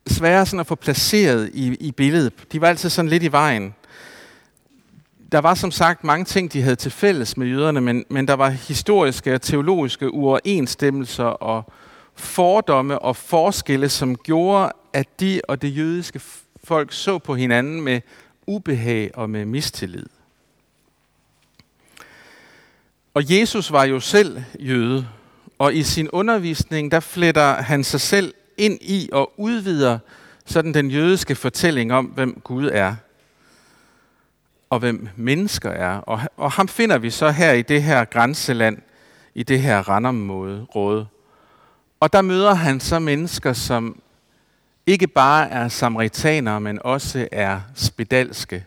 svære 0.07 0.45
sådan 0.45 0.59
at 0.59 0.67
få 0.67 0.75
placeret 0.75 1.49
i, 1.53 1.75
i 1.79 1.91
billedet. 1.91 2.33
De 2.51 2.61
var 2.61 2.67
altid 2.67 2.89
sådan 2.89 3.09
lidt 3.09 3.23
i 3.23 3.31
vejen. 3.31 3.75
Der 5.31 5.39
var 5.39 5.53
som 5.53 5.71
sagt 5.71 6.03
mange 6.03 6.25
ting, 6.25 6.53
de 6.53 6.61
havde 6.61 6.75
til 6.75 6.91
fælles 6.91 7.37
med 7.37 7.47
jøderne, 7.47 7.81
men, 7.81 8.05
men 8.09 8.27
der 8.27 8.33
var 8.33 8.49
historiske 8.49 9.33
og 9.33 9.41
teologiske 9.41 10.13
uoverensstemmelser 10.13 11.23
og 11.23 11.71
fordomme 12.15 12.99
og 12.99 13.15
forskelle, 13.15 13.89
som 13.89 14.15
gjorde, 14.15 14.71
at 14.93 15.19
de 15.19 15.41
og 15.47 15.61
det 15.61 15.77
jødiske 15.77 16.21
folk 16.63 16.93
så 16.93 17.17
på 17.17 17.35
hinanden 17.35 17.81
med 17.81 18.01
ubehag 18.47 19.11
og 19.13 19.29
med 19.29 19.45
mistillid. 19.45 20.05
Og 23.13 23.39
Jesus 23.39 23.71
var 23.71 23.83
jo 23.83 23.99
selv 23.99 24.43
jøde, 24.59 25.07
og 25.59 25.75
i 25.75 25.83
sin 25.83 26.09
undervisning, 26.09 26.91
der 26.91 26.99
fletter 26.99 27.61
han 27.61 27.83
sig 27.83 28.01
selv 28.01 28.33
ind 28.57 28.79
i 28.81 29.09
og 29.11 29.33
udvider 29.37 29.99
sådan 30.45 30.73
den 30.73 30.91
jødiske 30.91 31.35
fortælling 31.35 31.93
om, 31.93 32.05
hvem 32.05 32.41
Gud 32.43 32.69
er 32.73 32.95
og 34.71 34.79
hvem 34.79 35.07
mennesker 35.15 35.69
er. 35.69 35.97
Og, 35.97 36.21
og 36.37 36.51
ham 36.51 36.67
finder 36.67 36.97
vi 36.97 37.09
så 37.09 37.29
her 37.29 37.51
i 37.51 37.61
det 37.61 37.83
her 37.83 38.05
grænseland, 38.05 38.77
i 39.35 39.43
det 39.43 39.61
her 39.61 39.89
randområde. 39.89 41.07
Og 41.99 42.13
der 42.13 42.21
møder 42.21 42.53
han 42.53 42.79
så 42.79 42.99
mennesker, 42.99 43.53
som 43.53 44.01
ikke 44.87 45.07
bare 45.07 45.49
er 45.49 45.67
samaritanere, 45.67 46.61
men 46.61 46.79
også 46.83 47.27
er 47.31 47.59
spedalske. 47.75 48.65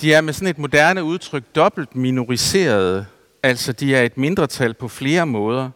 De 0.00 0.14
er 0.14 0.20
med 0.20 0.32
sådan 0.32 0.48
et 0.48 0.58
moderne 0.58 1.04
udtryk 1.04 1.44
dobbelt 1.54 1.96
minoriserede, 1.96 3.06
altså 3.42 3.72
de 3.72 3.96
er 3.96 4.02
et 4.02 4.16
mindretal 4.16 4.74
på 4.74 4.88
flere 4.88 5.26
måder. 5.26 5.70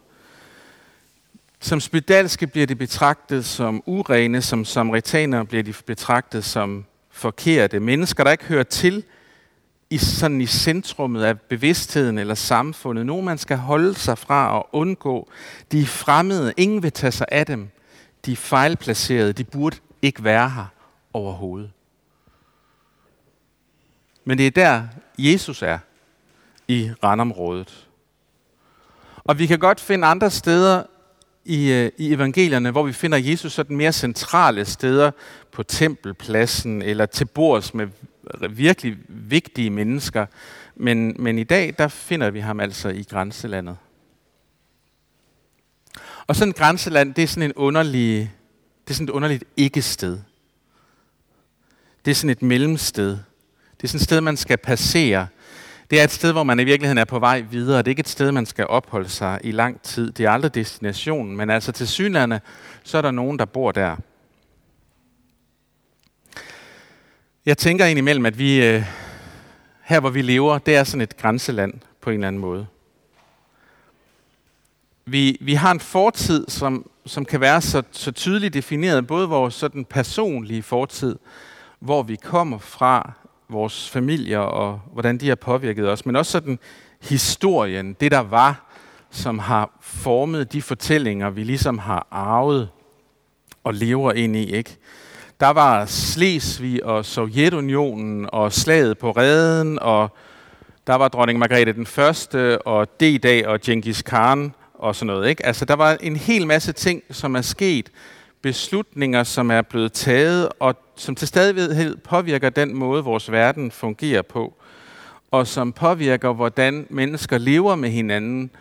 Som 1.59 1.79
spedalske 1.79 2.47
bliver 2.47 2.67
de 2.67 2.75
betragtet 2.75 3.45
som 3.45 3.83
urene, 3.85 4.41
som 4.41 4.65
samaritanere 4.65 5.45
bliver 5.45 5.63
de 5.63 5.73
betragtet 5.85 6.43
som 6.43 6.85
forkerte. 7.11 7.79
Mennesker, 7.79 8.23
der 8.23 8.31
ikke 8.31 8.45
hører 8.45 8.63
til 8.63 9.03
i, 9.93 9.97
sådan 9.97 10.41
i 10.41 10.45
centrummet 10.45 11.23
af 11.23 11.41
bevidstheden 11.41 12.17
eller 12.17 12.35
samfundet. 12.35 13.05
Nogen, 13.05 13.25
man 13.25 13.37
skal 13.37 13.57
holde 13.57 13.95
sig 13.95 14.17
fra 14.17 14.57
og 14.57 14.69
undgå. 14.71 15.29
De 15.71 15.81
er 15.81 15.85
fremmede. 15.85 16.53
Ingen 16.57 16.83
vil 16.83 16.91
tage 16.91 17.11
sig 17.11 17.27
af 17.31 17.45
dem. 17.45 17.69
De 18.25 18.31
er 18.31 18.35
fejlplacerede. 18.35 19.33
De 19.33 19.43
burde 19.43 19.77
ikke 20.01 20.23
være 20.23 20.49
her 20.49 20.65
overhovedet. 21.13 21.71
Men 24.25 24.37
det 24.37 24.47
er 24.47 24.51
der, 24.51 24.83
Jesus 25.17 25.61
er 25.61 25.77
i 26.67 26.91
randområdet. 27.03 27.87
Og 29.17 29.39
vi 29.39 29.45
kan 29.45 29.59
godt 29.59 29.79
finde 29.79 30.07
andre 30.07 30.29
steder 30.29 30.83
i, 31.45 31.71
øh, 31.71 31.91
i 31.97 32.13
evangelierne, 32.13 32.71
hvor 32.71 32.83
vi 32.83 32.93
finder 32.93 33.17
Jesus 33.17 33.53
sådan 33.53 33.77
mere 33.77 33.91
centrale 33.91 34.65
steder 34.65 35.11
på 35.51 35.63
tempelpladsen 35.63 36.81
eller 36.81 37.05
til 37.05 37.25
bords 37.25 37.73
med 37.73 37.87
virkelig 38.49 38.97
vigtige 39.07 39.69
mennesker. 39.69 40.25
Men, 40.75 41.15
men 41.19 41.39
i 41.39 41.43
dag, 41.43 41.75
der 41.77 41.87
finder 41.87 42.29
vi 42.29 42.39
ham 42.39 42.59
altså 42.59 42.89
i 42.89 43.03
grænselandet. 43.03 43.77
Og 46.27 46.35
sådan 46.35 46.49
et 46.49 46.55
grænseland, 46.55 47.13
det 47.13 47.23
er 47.23 47.27
sådan 47.27 47.49
en 47.49 47.53
underlig, 47.53 48.31
det 48.87 48.89
er 48.89 48.93
sådan 48.93 49.07
et 49.07 49.11
underligt 49.11 49.43
ikke-sted. 49.57 50.19
Det 52.05 52.11
er 52.11 52.15
sådan 52.15 52.29
et 52.29 52.41
mellemsted. 52.41 53.17
Det 53.77 53.83
er 53.83 53.87
sådan 53.87 53.97
et 53.97 54.03
sted, 54.03 54.21
man 54.21 54.37
skal 54.37 54.57
passere. 54.57 55.27
Det 55.89 55.99
er 55.99 56.03
et 56.03 56.11
sted, 56.11 56.31
hvor 56.31 56.43
man 56.43 56.59
i 56.59 56.63
virkeligheden 56.63 56.97
er 56.97 57.05
på 57.05 57.19
vej 57.19 57.39
videre. 57.39 57.77
Det 57.77 57.87
er 57.87 57.89
ikke 57.89 57.99
et 57.99 58.09
sted, 58.09 58.31
man 58.31 58.45
skal 58.45 58.67
opholde 58.67 59.09
sig 59.09 59.39
i 59.43 59.51
lang 59.51 59.81
tid. 59.81 60.11
Det 60.11 60.25
er 60.25 60.29
aldrig 60.29 60.55
destinationen, 60.55 61.37
men 61.37 61.49
altså 61.49 61.71
til 61.71 61.87
synlande, 61.87 62.39
så 62.83 62.97
er 62.97 63.01
der 63.01 63.11
nogen, 63.11 63.39
der 63.39 63.45
bor 63.45 63.71
der. 63.71 63.95
Jeg 67.45 67.57
tænker 67.57 67.85
indimellem, 67.85 68.25
at 68.25 68.39
vi 68.39 68.65
øh, 68.65 68.83
her, 69.83 69.99
hvor 69.99 70.09
vi 70.09 70.21
lever, 70.21 70.57
det 70.57 70.75
er 70.75 70.83
sådan 70.83 71.01
et 71.01 71.17
grænseland 71.17 71.73
på 72.01 72.09
en 72.09 72.13
eller 72.13 72.27
anden 72.27 72.41
måde. 72.41 72.67
Vi, 75.05 75.37
vi 75.41 75.53
har 75.53 75.71
en 75.71 75.79
fortid, 75.79 76.45
som, 76.47 76.89
som 77.05 77.25
kan 77.25 77.41
være 77.41 77.61
så, 77.61 77.83
så 77.91 78.11
tydeligt 78.11 78.53
defineret, 78.53 79.07
både 79.07 79.29
vores 79.29 79.53
sådan 79.53 79.85
personlige 79.85 80.63
fortid, 80.63 81.15
hvor 81.79 82.03
vi 82.03 82.15
kommer 82.15 82.57
fra, 82.57 83.11
vores 83.49 83.89
familier 83.89 84.39
og 84.39 84.81
hvordan 84.93 85.17
de 85.17 85.27
har 85.27 85.35
påvirket 85.35 85.89
os, 85.89 86.05
men 86.05 86.15
også 86.15 86.31
sådan 86.31 86.59
historien, 87.01 87.93
det 87.93 88.11
der 88.11 88.19
var, 88.19 88.73
som 89.11 89.39
har 89.39 89.77
formet 89.81 90.53
de 90.53 90.61
fortællinger, 90.61 91.29
vi 91.29 91.43
ligesom 91.43 91.77
har 91.77 92.07
arvet 92.11 92.69
og 93.63 93.73
lever 93.73 94.11
ind 94.11 94.35
i. 94.35 94.55
Ikke? 94.55 94.77
Der 95.39 95.49
var 95.49 95.85
Slesvig 95.85 96.83
og 96.85 97.05
Sovjetunionen 97.05 98.29
og 98.31 98.53
slaget 98.53 98.97
på 98.97 99.11
Reden, 99.11 99.79
og 99.79 100.09
der 100.87 100.95
var 100.95 101.07
dronning 101.07 101.39
Margrethe 101.39 101.73
den 101.73 101.85
Første 101.85 102.61
og 102.61 102.87
D-dag 102.99 103.47
og 103.47 103.61
Genghis 103.61 104.01
Khan 104.01 104.53
og 104.73 104.95
sådan 104.95 105.07
noget. 105.07 105.29
Ikke? 105.29 105.45
Altså, 105.45 105.65
der 105.65 105.73
var 105.73 105.97
en 106.01 106.15
hel 106.15 106.47
masse 106.47 106.71
ting, 106.71 107.03
som 107.11 107.35
er 107.35 107.41
sket, 107.41 107.89
beslutninger, 108.41 109.23
som 109.23 109.51
er 109.51 109.61
blevet 109.61 109.93
taget, 109.93 110.49
og 110.59 110.75
som 110.95 111.15
til 111.15 111.27
stadighed 111.27 111.97
påvirker 111.97 112.49
den 112.49 112.75
måde, 112.75 113.03
vores 113.03 113.31
verden 113.31 113.71
fungerer 113.71 114.21
på, 114.21 114.53
og 115.31 115.47
som 115.47 115.71
påvirker, 115.71 116.33
hvordan 116.33 116.87
mennesker 116.89 117.37
lever 117.37 117.75
med 117.75 117.89
hinanden, 117.89 118.51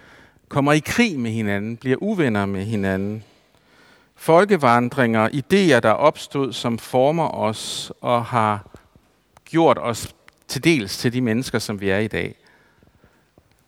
kommer 0.49 0.73
i 0.73 0.79
krig 0.79 1.19
med 1.19 1.31
hinanden, 1.31 1.77
bliver 1.77 1.97
uvenner 2.01 2.47
med 2.47 2.65
hinanden. 2.65 3.25
Folkevandringer, 4.23 5.29
idéer, 5.29 5.81
der 5.81 5.91
opstod, 5.91 6.53
som 6.53 6.79
former 6.79 7.29
os 7.29 7.93
og 8.01 8.25
har 8.25 8.67
gjort 9.45 9.79
os 9.81 10.15
til 10.49 10.65
dels 10.65 10.99
til 10.99 11.13
de 11.13 11.21
mennesker, 11.21 11.59
som 11.59 11.81
vi 11.81 11.91
er 11.91 11.99
i 11.99 12.09
dag. 12.09 12.35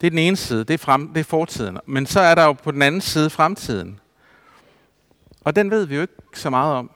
Det 0.01 0.07
er 0.07 0.11
den 0.11 0.19
ene 0.19 0.37
side, 0.37 0.65
det 0.65 0.75
er, 0.75 0.79
frem, 0.79 1.09
det 1.09 1.21
er 1.21 1.25
fortiden. 1.25 1.79
Men 1.87 2.07
så 2.07 2.21
er 2.21 2.35
der 2.35 2.45
jo 2.45 2.53
på 2.53 2.71
den 2.71 2.83
anden 2.83 3.01
side 3.01 3.31
fremtiden. 3.31 4.01
Og 5.41 5.57
den 5.57 5.71
ved 5.71 5.87
vi 5.87 5.95
jo 5.95 6.01
ikke 6.01 6.15
så 6.35 6.51
meget 6.51 6.75
om. 6.75 6.91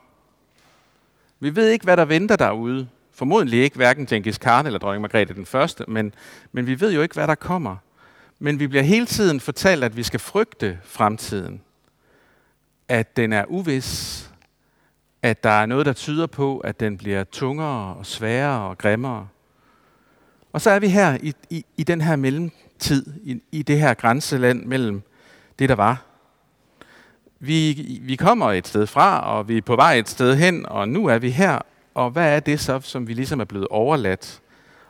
Vi 1.39 1.55
ved 1.55 1.69
ikke, 1.69 1.83
hvad 1.83 1.97
der 1.97 2.05
venter 2.05 2.35
derude. 2.35 2.87
Formodentlig 3.13 3.63
ikke 3.63 3.75
hverken 3.75 4.05
Genghis 4.05 4.37
Khan 4.37 4.65
eller 4.65 4.79
dronning 4.79 5.01
Margrethe 5.01 5.33
den 5.33 5.45
første, 5.45 5.85
men, 5.87 6.13
men 6.51 6.67
vi 6.67 6.79
ved 6.79 6.93
jo 6.93 7.01
ikke, 7.01 7.15
hvad 7.15 7.27
der 7.27 7.35
kommer. 7.35 7.75
Men 8.39 8.59
vi 8.59 8.67
bliver 8.67 8.83
hele 8.83 9.05
tiden 9.05 9.39
fortalt, 9.39 9.83
at 9.83 9.97
vi 9.97 10.03
skal 10.03 10.19
frygte 10.19 10.79
fremtiden. 10.83 11.61
At 12.89 13.17
den 13.17 13.33
er 13.33 13.45
uvis. 13.47 14.25
At 15.21 15.43
der 15.43 15.49
er 15.49 15.65
noget, 15.65 15.85
der 15.85 15.93
tyder 15.93 16.27
på, 16.27 16.57
at 16.57 16.79
den 16.79 16.97
bliver 16.97 17.23
tungere 17.23 17.95
og 17.95 18.05
sværere 18.05 18.69
og 18.69 18.77
grimmere. 18.77 19.27
Og 20.53 20.61
så 20.61 20.69
er 20.69 20.79
vi 20.79 20.87
her 20.87 21.17
i, 21.21 21.33
i, 21.49 21.65
i 21.77 21.83
den 21.83 22.01
her 22.01 22.15
mellemtid, 22.15 23.05
i, 23.23 23.41
i 23.51 23.61
det 23.61 23.79
her 23.79 23.93
grænseland 23.93 24.65
mellem 24.65 25.01
det, 25.59 25.69
der 25.69 25.75
var, 25.75 26.09
vi, 27.39 27.99
vi 28.01 28.15
kommer 28.15 28.51
et 28.51 28.67
sted 28.67 28.87
fra, 28.87 29.37
og 29.37 29.47
vi 29.47 29.57
er 29.57 29.61
på 29.61 29.75
vej 29.75 29.93
et 29.93 30.09
sted 30.09 30.35
hen, 30.35 30.65
og 30.65 30.89
nu 30.89 31.05
er 31.05 31.17
vi 31.17 31.29
her. 31.29 31.59
Og 31.93 32.11
hvad 32.11 32.35
er 32.35 32.39
det 32.39 32.59
så, 32.59 32.79
som 32.79 33.07
vi 33.07 33.13
ligesom 33.13 33.39
er 33.39 33.45
blevet 33.45 33.67
overladt? 33.67 34.41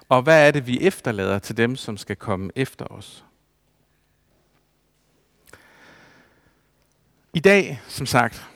Og 0.10 0.22
hvad 0.22 0.48
er 0.48 0.52
det, 0.52 0.68
vi 0.68 0.82
efterlader 0.82 1.40
til 1.40 1.58
dem, 1.58 1.76
som 1.76 1.98
skal 1.98 2.16
komme 2.16 2.50
efter 2.56 2.86
os? 2.86 3.26
I 7.40 7.42
dag, 7.42 7.82
som 7.88 8.06
sagt, 8.06 8.48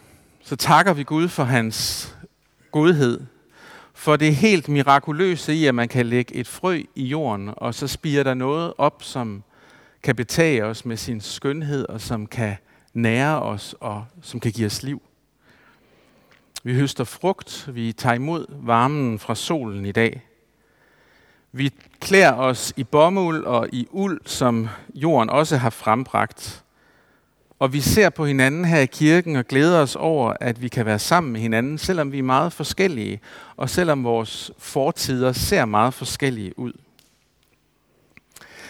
så 0.42 0.56
takker 0.56 0.94
vi 0.94 1.04
Gud 1.04 1.28
for 1.28 1.44
hans 1.44 2.10
godhed, 2.72 3.22
for 3.94 4.16
det 4.16 4.36
helt 4.36 4.70
mirakuløse 4.70 5.54
i, 5.54 5.66
at 5.66 5.76
man 5.76 5.88
kan 5.88 6.06
lægge 6.06 6.36
et 6.36 6.48
frø 6.48 6.82
i 6.96 7.04
jorden, 7.04 7.54
og 7.58 7.74
så 7.74 7.88
spiger 7.88 8.24
der 8.24 8.34
noget 8.34 8.74
op, 8.78 9.04
som 9.04 9.44
kan 10.04 10.16
betage 10.16 10.66
os 10.66 10.86
med 10.86 10.98
sin 10.98 11.22
skønhed, 11.22 11.86
og 11.90 12.02
som 12.02 12.28
kan 12.28 12.56
nære 12.94 13.42
os 13.42 13.76
og 13.80 14.06
som 14.22 14.40
kan 14.40 14.52
give 14.52 14.66
os 14.66 14.84
liv. 14.84 15.02
Vi 16.64 16.76
høster 16.76 17.04
frugt, 17.04 17.70
vi 17.74 17.94
tager 17.94 18.16
imod 18.16 18.46
varmen 18.50 19.20
fra 19.20 19.36
solen 19.36 19.86
i 19.86 19.92
dag. 19.92 20.22
Vi 21.52 21.74
klæder 22.00 22.34
os 22.34 22.74
i 22.78 22.84
bomuld 22.84 23.44
og 23.44 23.70
i 23.72 23.88
uld, 23.92 24.22
som 24.26 24.68
jorden 24.96 25.30
også 25.30 25.58
har 25.58 25.70
frembragt. 25.70 26.63
Og 27.64 27.74
vi 27.74 27.82
ser 27.82 28.10
på 28.10 28.26
hinanden 28.26 28.66
her 28.66 28.80
i 28.80 28.86
kirken 28.86 29.36
og 29.36 29.48
glæder 29.48 29.80
os 29.80 29.96
over, 29.96 30.34
at 30.42 30.62
vi 30.62 30.68
kan 30.68 30.86
være 30.86 31.00
sammen 31.00 31.34
med 31.34 31.42
hinanden, 31.42 31.78
selvom 31.78 32.12
vi 32.12 32.20
er 32.20 32.24
meget 32.24 32.54
forskellige, 32.54 33.20
og 33.58 33.70
selvom 33.70 34.04
vores 34.04 34.52
fortider 34.58 35.32
ser 35.32 35.66
meget 35.66 35.94
forskellige 35.94 36.60
ud. 36.60 36.74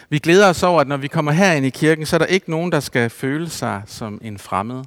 Vi 0.09 0.19
glæder 0.19 0.49
os 0.49 0.63
over, 0.63 0.81
at 0.81 0.87
når 0.87 0.97
vi 0.97 1.07
kommer 1.07 1.31
herind 1.31 1.65
i 1.65 1.69
kirken, 1.69 2.05
så 2.05 2.15
er 2.15 2.17
der 2.17 2.25
ikke 2.25 2.51
nogen, 2.51 2.71
der 2.71 2.79
skal 2.79 3.09
føle 3.09 3.49
sig 3.49 3.81
som 3.85 4.21
en 4.23 4.37
fremmed. 4.37 4.83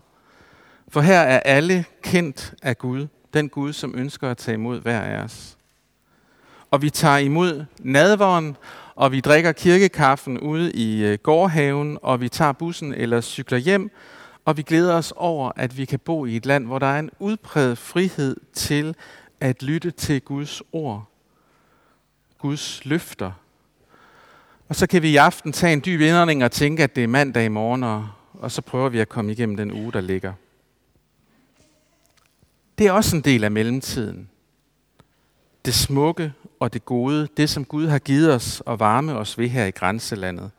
For 0.88 1.00
her 1.00 1.20
er 1.20 1.40
alle 1.40 1.84
kendt 2.02 2.54
af 2.62 2.78
Gud, 2.78 3.06
den 3.34 3.48
Gud, 3.48 3.72
som 3.72 3.94
ønsker 3.96 4.30
at 4.30 4.36
tage 4.36 4.54
imod 4.54 4.80
hver 4.80 5.00
af 5.00 5.22
os. 5.22 5.56
Og 6.70 6.82
vi 6.82 6.90
tager 6.90 7.18
imod 7.18 7.64
nadvåren, 7.78 8.56
og 8.96 9.12
vi 9.12 9.20
drikker 9.20 9.52
kirkekaffen 9.52 10.40
ude 10.40 10.72
i 10.72 11.04
øh, 11.04 11.18
gårdhaven, 11.22 11.98
og 12.02 12.20
vi 12.20 12.28
tager 12.28 12.52
bussen 12.52 12.94
eller 12.94 13.20
cykler 13.20 13.58
hjem, 13.58 13.90
og 14.44 14.56
vi 14.56 14.62
glæder 14.62 14.94
os 14.94 15.12
over, 15.16 15.52
at 15.56 15.78
vi 15.78 15.84
kan 15.84 15.98
bo 15.98 16.26
i 16.26 16.36
et 16.36 16.46
land, 16.46 16.66
hvor 16.66 16.78
der 16.78 16.86
er 16.86 16.98
en 16.98 17.10
udpræget 17.18 17.78
frihed 17.78 18.36
til 18.52 18.94
at 19.40 19.62
lytte 19.62 19.90
til 19.90 20.20
Guds 20.20 20.62
ord, 20.72 21.04
Guds 22.38 22.84
løfter. 22.84 23.32
Og 24.68 24.76
så 24.76 24.86
kan 24.86 25.02
vi 25.02 25.10
i 25.10 25.16
aften 25.16 25.52
tage 25.52 25.72
en 25.72 25.82
dyb 25.86 26.00
indånding 26.00 26.44
og 26.44 26.52
tænke, 26.52 26.82
at 26.82 26.96
det 26.96 27.04
er 27.04 27.08
mandag 27.08 27.44
i 27.44 27.48
morgen, 27.48 27.82
og, 27.82 28.08
og 28.32 28.50
så 28.50 28.62
prøver 28.62 28.88
vi 28.88 28.98
at 28.98 29.08
komme 29.08 29.32
igennem 29.32 29.56
den 29.56 29.72
uge, 29.72 29.92
der 29.92 30.00
ligger. 30.00 30.32
Det 32.78 32.86
er 32.86 32.92
også 32.92 33.16
en 33.16 33.22
del 33.22 33.44
af 33.44 33.50
mellemtiden. 33.50 34.28
Det 35.64 35.74
smukke 35.74 36.32
og 36.60 36.72
det 36.72 36.84
gode, 36.84 37.28
det 37.36 37.50
som 37.50 37.64
Gud 37.64 37.86
har 37.86 37.98
givet 37.98 38.34
os 38.34 38.62
og 38.66 38.80
varme 38.80 39.14
os 39.14 39.38
ved 39.38 39.48
her 39.48 39.64
i 39.64 39.70
grænselandet. 39.70 40.50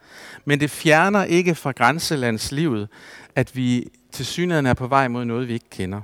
Men 0.46 0.60
det 0.60 0.70
fjerner 0.72 1.24
ikke 1.24 1.56
fra 1.56 1.72
grænselandslivet, 1.72 2.88
at 3.36 3.56
vi 3.56 3.88
til 4.12 4.26
synligheden 4.26 4.66
er 4.66 4.74
på 4.74 4.88
vej 4.88 5.08
mod 5.08 5.26
noget, 5.26 5.48
vi 5.48 5.54
ikke 5.54 5.70
kender. 5.70 6.02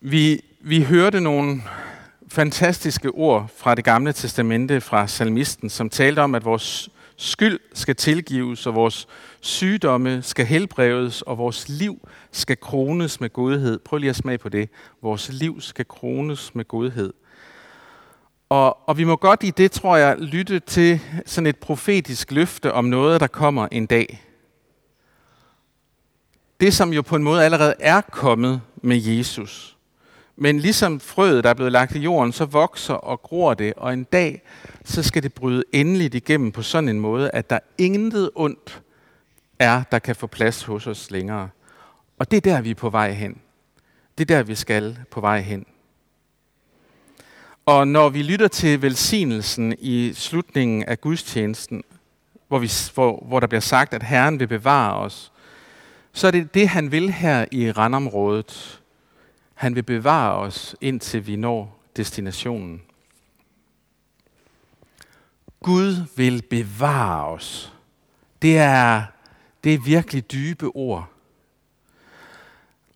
Vi, 0.00 0.44
vi 0.60 0.82
hørte 0.82 1.20
nogle 1.20 1.62
fantastiske 2.28 3.10
ord 3.10 3.50
fra 3.56 3.74
det 3.74 3.84
gamle 3.84 4.12
testamente 4.12 4.80
fra 4.80 5.06
salmisten, 5.06 5.70
som 5.70 5.90
talte 5.90 6.20
om, 6.20 6.34
at 6.34 6.44
vores 6.44 6.88
skyld 7.16 7.58
skal 7.74 7.96
tilgives, 7.96 8.66
og 8.66 8.74
vores 8.74 9.08
sygdomme 9.46 10.22
skal 10.22 10.46
helbredes, 10.46 11.22
og 11.22 11.38
vores 11.38 11.68
liv 11.68 12.08
skal 12.32 12.56
krones 12.60 13.20
med 13.20 13.32
godhed. 13.32 13.78
Prøv 13.78 13.98
lige 13.98 14.10
at 14.10 14.16
smage 14.16 14.38
på 14.38 14.48
det. 14.48 14.70
Vores 15.02 15.32
liv 15.32 15.60
skal 15.60 15.84
krones 15.84 16.54
med 16.54 16.68
godhed. 16.68 17.12
Og, 18.48 18.88
og 18.88 18.98
vi 18.98 19.04
må 19.04 19.16
godt 19.16 19.42
i 19.42 19.50
det, 19.50 19.72
tror 19.72 19.96
jeg, 19.96 20.16
lytte 20.18 20.58
til 20.60 21.00
sådan 21.26 21.46
et 21.46 21.56
profetisk 21.56 22.32
løfte 22.32 22.72
om 22.72 22.84
noget, 22.84 23.20
der 23.20 23.26
kommer 23.26 23.68
en 23.72 23.86
dag. 23.86 24.22
Det, 26.60 26.74
som 26.74 26.92
jo 26.92 27.02
på 27.02 27.16
en 27.16 27.22
måde 27.22 27.44
allerede 27.44 27.74
er 27.78 28.00
kommet 28.00 28.60
med 28.82 28.96
Jesus. 28.96 29.76
Men 30.36 30.58
ligesom 30.58 31.00
frøet, 31.00 31.44
der 31.44 31.50
er 31.50 31.54
blevet 31.54 31.72
lagt 31.72 31.94
i 31.96 31.98
jorden, 31.98 32.32
så 32.32 32.44
vokser 32.44 32.94
og 32.94 33.22
gror 33.22 33.54
det, 33.54 33.74
og 33.76 33.92
en 33.92 34.04
dag, 34.04 34.42
så 34.84 35.02
skal 35.02 35.22
det 35.22 35.34
bryde 35.34 35.64
endeligt 35.72 36.14
igennem 36.14 36.52
på 36.52 36.62
sådan 36.62 36.88
en 36.88 37.00
måde, 37.00 37.30
at 37.30 37.50
der 37.50 37.58
intet 37.78 38.30
ondt 38.34 38.82
er, 39.58 39.82
der 39.92 39.98
kan 39.98 40.16
få 40.16 40.26
plads 40.26 40.62
hos 40.62 40.86
os 40.86 41.10
længere. 41.10 41.48
Og 42.18 42.30
det 42.30 42.36
er 42.36 42.40
der, 42.40 42.60
vi 42.60 42.70
er 42.70 42.74
på 42.74 42.90
vej 42.90 43.12
hen. 43.12 43.40
Det 44.18 44.30
er 44.30 44.36
der, 44.36 44.42
vi 44.42 44.54
skal 44.54 44.98
på 45.10 45.20
vej 45.20 45.40
hen. 45.40 45.66
Og 47.66 47.88
når 47.88 48.08
vi 48.08 48.22
lytter 48.22 48.48
til 48.48 48.82
velsignelsen 48.82 49.74
i 49.78 50.12
slutningen 50.14 50.84
af 50.84 51.00
gudstjenesten, 51.00 51.84
hvor, 52.48 52.58
vi, 52.58 52.70
hvor, 52.94 53.24
hvor 53.28 53.40
der 53.40 53.46
bliver 53.46 53.60
sagt, 53.60 53.94
at 53.94 54.02
Herren 54.02 54.40
vil 54.40 54.46
bevare 54.46 54.96
os, 54.96 55.32
så 56.12 56.26
er 56.26 56.30
det 56.30 56.54
det, 56.54 56.68
han 56.68 56.92
vil 56.92 57.12
her 57.12 57.46
i 57.52 57.70
randområdet. 57.70 58.82
Han 59.54 59.74
vil 59.74 59.82
bevare 59.82 60.36
os, 60.36 60.76
indtil 60.80 61.26
vi 61.26 61.36
når 61.36 61.78
destinationen. 61.96 62.82
Gud 65.62 66.04
vil 66.16 66.42
bevare 66.50 67.26
os. 67.26 67.72
Det 68.42 68.58
er, 68.58 69.02
det 69.66 69.74
er 69.74 69.78
virkelig 69.78 70.32
dybe 70.32 70.66
ord. 70.66 71.08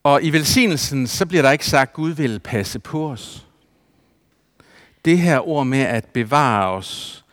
Og 0.03 0.23
i 0.23 0.31
velsignelsen, 0.31 1.07
så 1.07 1.27
bliver 1.27 1.43
der 1.43 1.51
ikke 1.51 1.67
sagt, 1.67 1.91
at 1.91 1.95
Gud 1.95 2.11
vil 2.11 2.41
passe 2.41 2.79
på 2.79 3.11
os. 3.11 3.47
Det 5.05 5.19
her 5.19 5.49
ord 5.49 5.67
med 5.67 5.79
at 5.81 6.05
bevare 6.05 6.71
os, 6.71 7.25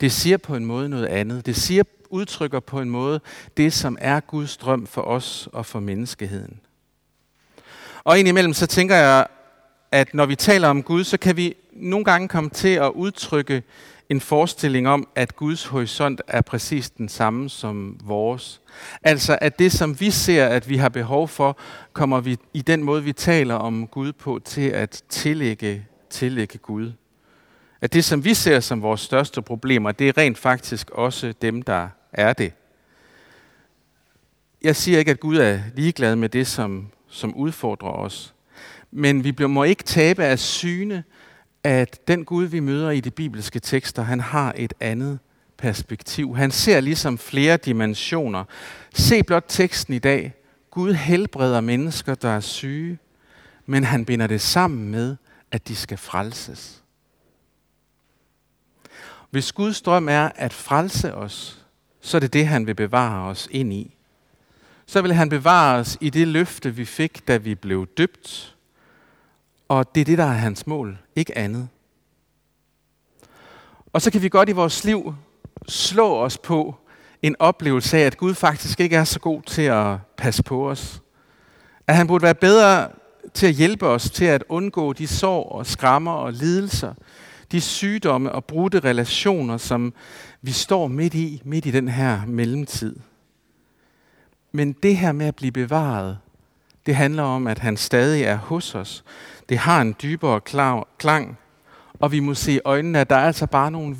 det 0.00 0.12
siger 0.12 0.36
på 0.36 0.56
en 0.56 0.64
måde 0.64 0.88
noget 0.88 1.06
andet. 1.06 1.46
Det 1.46 1.56
siger, 1.56 1.82
udtrykker 2.10 2.60
på 2.60 2.80
en 2.80 2.90
måde 2.90 3.20
det, 3.56 3.72
som 3.72 3.98
er 4.00 4.20
Guds 4.20 4.56
drøm 4.56 4.86
for 4.86 5.02
os 5.02 5.48
og 5.52 5.66
for 5.66 5.80
menneskeheden. 5.80 6.60
Og 8.04 8.18
indimellem 8.18 8.54
så 8.54 8.66
tænker 8.66 8.96
jeg, 8.96 9.26
at 9.92 10.14
når 10.14 10.26
vi 10.26 10.36
taler 10.36 10.68
om 10.68 10.82
Gud, 10.82 11.04
så 11.04 11.16
kan 11.16 11.36
vi 11.36 11.54
nogle 11.72 12.04
gange 12.04 12.28
komme 12.28 12.50
til 12.50 12.74
at 12.74 12.90
udtrykke 12.90 13.62
en 14.12 14.20
forestilling 14.20 14.88
om, 14.88 15.08
at 15.14 15.36
Guds 15.36 15.64
horisont 15.64 16.22
er 16.28 16.40
præcis 16.40 16.90
den 16.90 17.08
samme 17.08 17.50
som 17.50 17.98
vores. 18.04 18.60
Altså 19.02 19.38
at 19.40 19.58
det, 19.58 19.72
som 19.72 20.00
vi 20.00 20.10
ser, 20.10 20.46
at 20.46 20.68
vi 20.68 20.76
har 20.76 20.88
behov 20.88 21.28
for, 21.28 21.58
kommer 21.92 22.20
vi 22.20 22.36
i 22.54 22.62
den 22.62 22.82
måde, 22.82 23.04
vi 23.04 23.12
taler 23.12 23.54
om 23.54 23.86
Gud 23.86 24.12
på, 24.12 24.40
til 24.44 24.68
at 24.68 25.02
tillægge, 25.08 25.86
tillægge 26.10 26.58
Gud. 26.58 26.92
At 27.80 27.92
det, 27.92 28.04
som 28.04 28.24
vi 28.24 28.34
ser 28.34 28.60
som 28.60 28.82
vores 28.82 29.00
største 29.00 29.42
problemer, 29.42 29.92
det 29.92 30.08
er 30.08 30.18
rent 30.18 30.38
faktisk 30.38 30.90
også 30.90 31.34
dem, 31.42 31.62
der 31.62 31.88
er 32.12 32.32
det. 32.32 32.52
Jeg 34.62 34.76
siger 34.76 34.98
ikke, 34.98 35.10
at 35.10 35.20
Gud 35.20 35.36
er 35.36 35.60
ligeglad 35.74 36.16
med 36.16 36.28
det, 36.28 36.46
som 36.46 36.92
som 37.12 37.34
udfordrer 37.34 37.90
os. 37.90 38.34
Men 38.90 39.24
vi 39.24 39.46
må 39.46 39.64
ikke 39.64 39.84
tabe 39.84 40.24
af 40.24 40.38
syne, 40.38 41.04
at 41.64 42.08
den 42.08 42.24
Gud, 42.24 42.44
vi 42.44 42.60
møder 42.60 42.90
i 42.90 43.00
de 43.00 43.10
bibelske 43.10 43.60
tekster, 43.60 44.02
han 44.02 44.20
har 44.20 44.52
et 44.56 44.74
andet 44.80 45.18
perspektiv. 45.56 46.36
Han 46.36 46.50
ser 46.50 46.80
ligesom 46.80 47.18
flere 47.18 47.56
dimensioner. 47.56 48.44
Se 48.94 49.22
blot 49.22 49.44
teksten 49.48 49.94
i 49.94 49.98
dag. 49.98 50.34
Gud 50.70 50.92
helbreder 50.92 51.60
mennesker, 51.60 52.14
der 52.14 52.28
er 52.28 52.40
syge, 52.40 52.98
men 53.66 53.84
han 53.84 54.04
binder 54.04 54.26
det 54.26 54.40
sammen 54.40 54.90
med, 54.90 55.16
at 55.50 55.68
de 55.68 55.76
skal 55.76 55.98
frelses. 55.98 56.82
Hvis 59.30 59.52
Guds 59.52 59.82
drøm 59.82 60.08
er 60.08 60.28
at 60.34 60.52
frelse 60.52 61.14
os, 61.14 61.66
så 62.00 62.16
er 62.16 62.20
det 62.20 62.32
det, 62.32 62.46
han 62.46 62.66
vil 62.66 62.74
bevare 62.74 63.28
os 63.28 63.48
ind 63.50 63.72
i 63.72 63.96
så 64.92 65.02
vil 65.02 65.14
han 65.14 65.28
bevare 65.28 65.78
os 65.78 65.98
i 66.00 66.10
det 66.10 66.28
løfte, 66.28 66.74
vi 66.74 66.84
fik, 66.84 67.28
da 67.28 67.36
vi 67.36 67.54
blev 67.54 67.86
døbt. 67.86 68.56
Og 69.72 69.94
det 69.94 70.00
er 70.00 70.04
det, 70.04 70.18
der 70.18 70.24
er 70.24 70.32
hans 70.32 70.66
mål, 70.66 70.98
ikke 71.16 71.38
andet. 71.38 71.68
Og 73.92 74.02
så 74.02 74.10
kan 74.10 74.22
vi 74.22 74.28
godt 74.28 74.48
i 74.48 74.52
vores 74.52 74.84
liv 74.84 75.14
slå 75.68 76.16
os 76.16 76.38
på 76.38 76.74
en 77.22 77.36
oplevelse 77.38 77.98
af, 77.98 78.00
at 78.00 78.16
Gud 78.16 78.34
faktisk 78.34 78.80
ikke 78.80 78.96
er 78.96 79.04
så 79.04 79.20
god 79.20 79.42
til 79.42 79.62
at 79.62 79.96
passe 80.16 80.42
på 80.42 80.70
os. 80.70 81.02
At 81.86 81.96
han 81.96 82.06
burde 82.06 82.22
være 82.22 82.34
bedre 82.34 82.88
til 83.34 83.46
at 83.46 83.54
hjælpe 83.54 83.86
os 83.86 84.10
til 84.10 84.24
at 84.24 84.44
undgå 84.48 84.92
de 84.92 85.06
sår 85.06 85.48
og 85.48 85.66
skrammer 85.66 86.12
og 86.12 86.32
lidelser, 86.32 86.94
de 87.52 87.60
sygdomme 87.60 88.32
og 88.32 88.44
brudte 88.44 88.80
relationer, 88.80 89.56
som 89.56 89.94
vi 90.42 90.52
står 90.52 90.88
midt 90.88 91.14
i, 91.14 91.42
midt 91.44 91.66
i 91.66 91.70
den 91.70 91.88
her 91.88 92.26
mellemtid. 92.26 92.96
Men 94.52 94.72
det 94.72 94.96
her 94.96 95.12
med 95.12 95.26
at 95.26 95.36
blive 95.36 95.52
bevaret, 95.52 96.18
det 96.86 96.96
handler 96.96 97.22
om, 97.22 97.46
at 97.46 97.58
han 97.58 97.76
stadig 97.76 98.22
er 98.22 98.36
hos 98.36 98.74
os. 98.74 99.04
Det 99.48 99.58
har 99.58 99.80
en 99.80 99.94
dybere 100.02 100.40
klang, 100.98 101.38
og 102.00 102.12
vi 102.12 102.20
må 102.20 102.34
se 102.34 102.52
i 102.52 102.60
øjnene, 102.64 103.00
at 103.00 103.10
der 103.10 103.16
er 103.16 103.26
altså 103.26 103.46
bare 103.46 103.70
nogle 103.70 103.96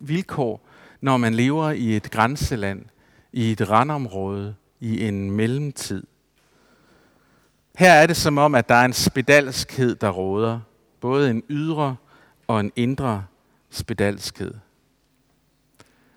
vilkår, 0.00 0.68
når 1.00 1.16
man 1.16 1.34
lever 1.34 1.70
i 1.70 1.96
et 1.96 2.10
grænseland, 2.10 2.84
i 3.32 3.52
et 3.52 3.70
randområde, 3.70 4.54
i 4.80 5.08
en 5.08 5.30
mellemtid. 5.30 6.06
Her 7.78 7.92
er 7.92 8.06
det 8.06 8.16
som 8.16 8.38
om, 8.38 8.54
at 8.54 8.68
der 8.68 8.74
er 8.74 8.84
en 8.84 8.92
spedalskhed, 8.92 9.94
der 9.94 10.10
råder. 10.10 10.60
Både 11.00 11.30
en 11.30 11.42
ydre 11.48 11.96
og 12.46 12.60
en 12.60 12.72
indre 12.76 13.24
spedalskhed. 13.70 14.54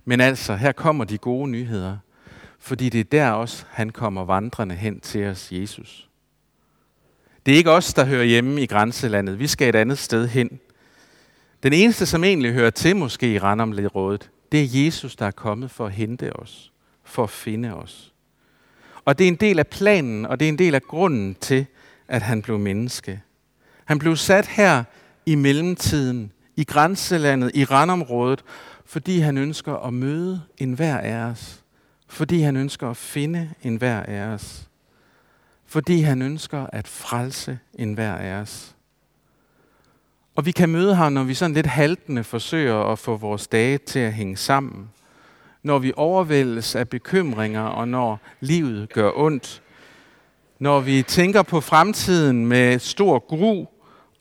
Men 0.06 0.22
altså, 0.22 0.56
her 0.56 0.72
kommer 0.72 1.04
de 1.04 1.18
gode 1.18 1.50
nyheder. 1.50 1.98
Fordi 2.60 2.90
det 2.90 3.00
er 3.00 3.04
der 3.04 3.32
også, 3.32 3.66
han 3.70 3.90
kommer 3.90 4.26
vandrende 4.26 4.76
hen 4.76 5.00
til 5.00 5.26
os, 5.26 5.52
Jesus. 5.52 6.07
Det 7.48 7.54
er 7.54 7.58
ikke 7.58 7.72
os, 7.72 7.94
der 7.94 8.06
hører 8.06 8.24
hjemme 8.24 8.62
i 8.62 8.66
grænselandet. 8.66 9.40
Vi 9.40 9.48
skal 9.48 9.70
et 9.70 9.76
andet 9.76 9.98
sted 9.98 10.28
hen. 10.28 10.60
Den 11.64 11.74
eneste, 11.74 12.06
som 12.06 12.24
egentlig 12.24 12.54
hører 12.54 12.70
til 12.70 12.96
måske 12.96 13.34
i 13.34 13.40
Randomledrådet, 13.40 14.30
det 14.52 14.62
er 14.62 14.84
Jesus, 14.86 15.16
der 15.16 15.26
er 15.26 15.32
kommet 15.32 15.72
for 15.72 15.86
at 15.86 15.92
hente 15.92 16.36
os, 16.36 16.72
for 17.04 17.24
at 17.24 17.30
finde 17.30 17.74
os. 17.74 18.14
Og 19.06 19.18
det 19.18 19.24
er 19.24 19.28
en 19.28 19.36
del 19.36 19.60
af 19.60 19.68
planen, 19.68 20.26
og 20.26 20.40
det 20.40 20.46
er 20.46 20.50
en 20.50 20.58
del 20.58 20.76
af 20.76 20.82
grunden 20.82 21.36
til, 21.42 21.66
at 22.08 22.22
han 22.22 22.42
blev 22.42 22.60
menneske. 22.60 23.22
Han 23.86 24.00
blev 24.00 24.16
sat 24.16 24.48
her 24.48 24.84
i 25.26 25.36
mellemtiden, 25.36 26.32
i 26.56 26.64
grænselandet, 26.64 27.52
i 27.54 27.64
randområdet, 27.64 28.44
fordi 28.86 29.20
han 29.20 29.38
ønsker 29.38 29.76
at 29.76 29.94
møde 29.94 30.42
enhver 30.58 30.98
af 30.98 31.16
os 31.16 31.64
Fordi 32.08 32.42
han 32.42 32.56
ønsker 32.56 32.90
at 32.90 32.98
finde 32.98 33.50
en 33.64 33.76
hver 33.76 34.04
af 34.04 34.22
os. 34.22 34.67
Fordi 35.68 36.02
han 36.02 36.22
ønsker 36.22 36.68
at 36.74 36.88
frelse 36.88 37.60
enhver 37.74 38.14
af 38.14 38.34
os. 38.34 38.76
Og 40.36 40.46
vi 40.46 40.52
kan 40.52 40.70
møde 40.70 40.96
ham, 40.96 41.14
når 41.14 41.24
vi 41.24 41.34
sådan 41.34 41.54
lidt 41.54 41.66
haltende 41.66 42.24
forsøger 42.24 42.76
at 42.76 43.00
få 43.00 43.16
vores 43.18 43.48
dage 43.48 43.78
til 43.78 44.00
at 44.00 44.14
hænge 44.14 44.38
sammen. 44.38 44.90
Når 45.64 45.80
vi 45.80 45.94
overvældes 45.96 46.76
af 46.76 46.90
bekymringer, 46.90 47.62
og 47.62 47.88
når 47.88 48.20
livet 48.40 48.94
gør 48.94 49.12
ondt. 49.16 49.62
Når 50.60 50.80
vi 50.80 51.04
tænker 51.04 51.42
på 51.42 51.62
fremtiden 51.62 52.46
med 52.46 52.80
stor 52.80 53.20
gru 53.20 53.66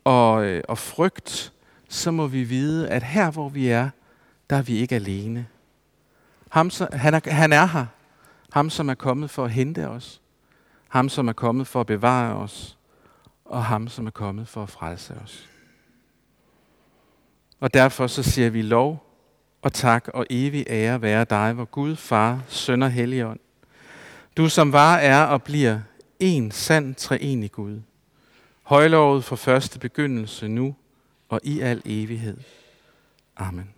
og, 0.04 0.44
øh, 0.44 0.62
og 0.68 0.78
frygt, 0.78 1.52
så 1.88 2.10
må 2.10 2.26
vi 2.26 2.44
vide, 2.44 2.88
at 2.88 3.02
her 3.02 3.30
hvor 3.30 3.48
vi 3.48 3.68
er, 3.68 3.90
der 4.50 4.56
er 4.56 4.62
vi 4.62 4.76
ikke 4.76 4.94
alene. 4.94 5.46
Ham, 6.50 6.70
han, 6.92 7.14
er, 7.14 7.30
han 7.30 7.52
er 7.52 7.66
her. 7.66 7.86
Ham, 8.52 8.70
som 8.70 8.88
er 8.88 8.94
kommet 8.94 9.30
for 9.30 9.44
at 9.44 9.50
hente 9.50 9.88
os. 9.88 10.20
Ham, 10.88 11.08
som 11.08 11.28
er 11.28 11.32
kommet 11.32 11.66
for 11.66 11.80
at 11.80 11.86
bevare 11.86 12.36
os. 12.36 12.78
Og 13.44 13.64
ham, 13.64 13.88
som 13.88 14.06
er 14.06 14.10
kommet 14.10 14.48
for 14.48 14.62
at 14.62 14.70
frelse 14.70 15.14
os. 15.24 15.48
Og 17.60 17.74
derfor 17.74 18.06
så 18.06 18.22
siger 18.22 18.50
vi 18.50 18.62
lov 18.62 19.06
og 19.62 19.72
tak 19.72 20.08
og 20.08 20.26
evig 20.30 20.64
ære 20.68 21.02
være 21.02 21.24
dig, 21.24 21.52
hvor 21.52 21.64
Gud, 21.64 21.96
Far, 21.96 22.42
Søn 22.48 22.82
og 22.82 22.90
Helligånd. 22.90 23.40
Du 24.36 24.48
som 24.48 24.72
var, 24.72 24.96
er 24.96 25.22
og 25.24 25.42
bliver 25.42 25.80
en 26.20 26.50
sand 26.50 26.94
treenig 26.94 27.52
Gud. 27.52 27.80
Højlovet 28.62 29.24
fra 29.24 29.36
første 29.36 29.78
begyndelse 29.78 30.48
nu 30.48 30.74
og 31.28 31.40
i 31.42 31.60
al 31.60 31.82
evighed. 31.84 32.36
Amen. 33.36 33.75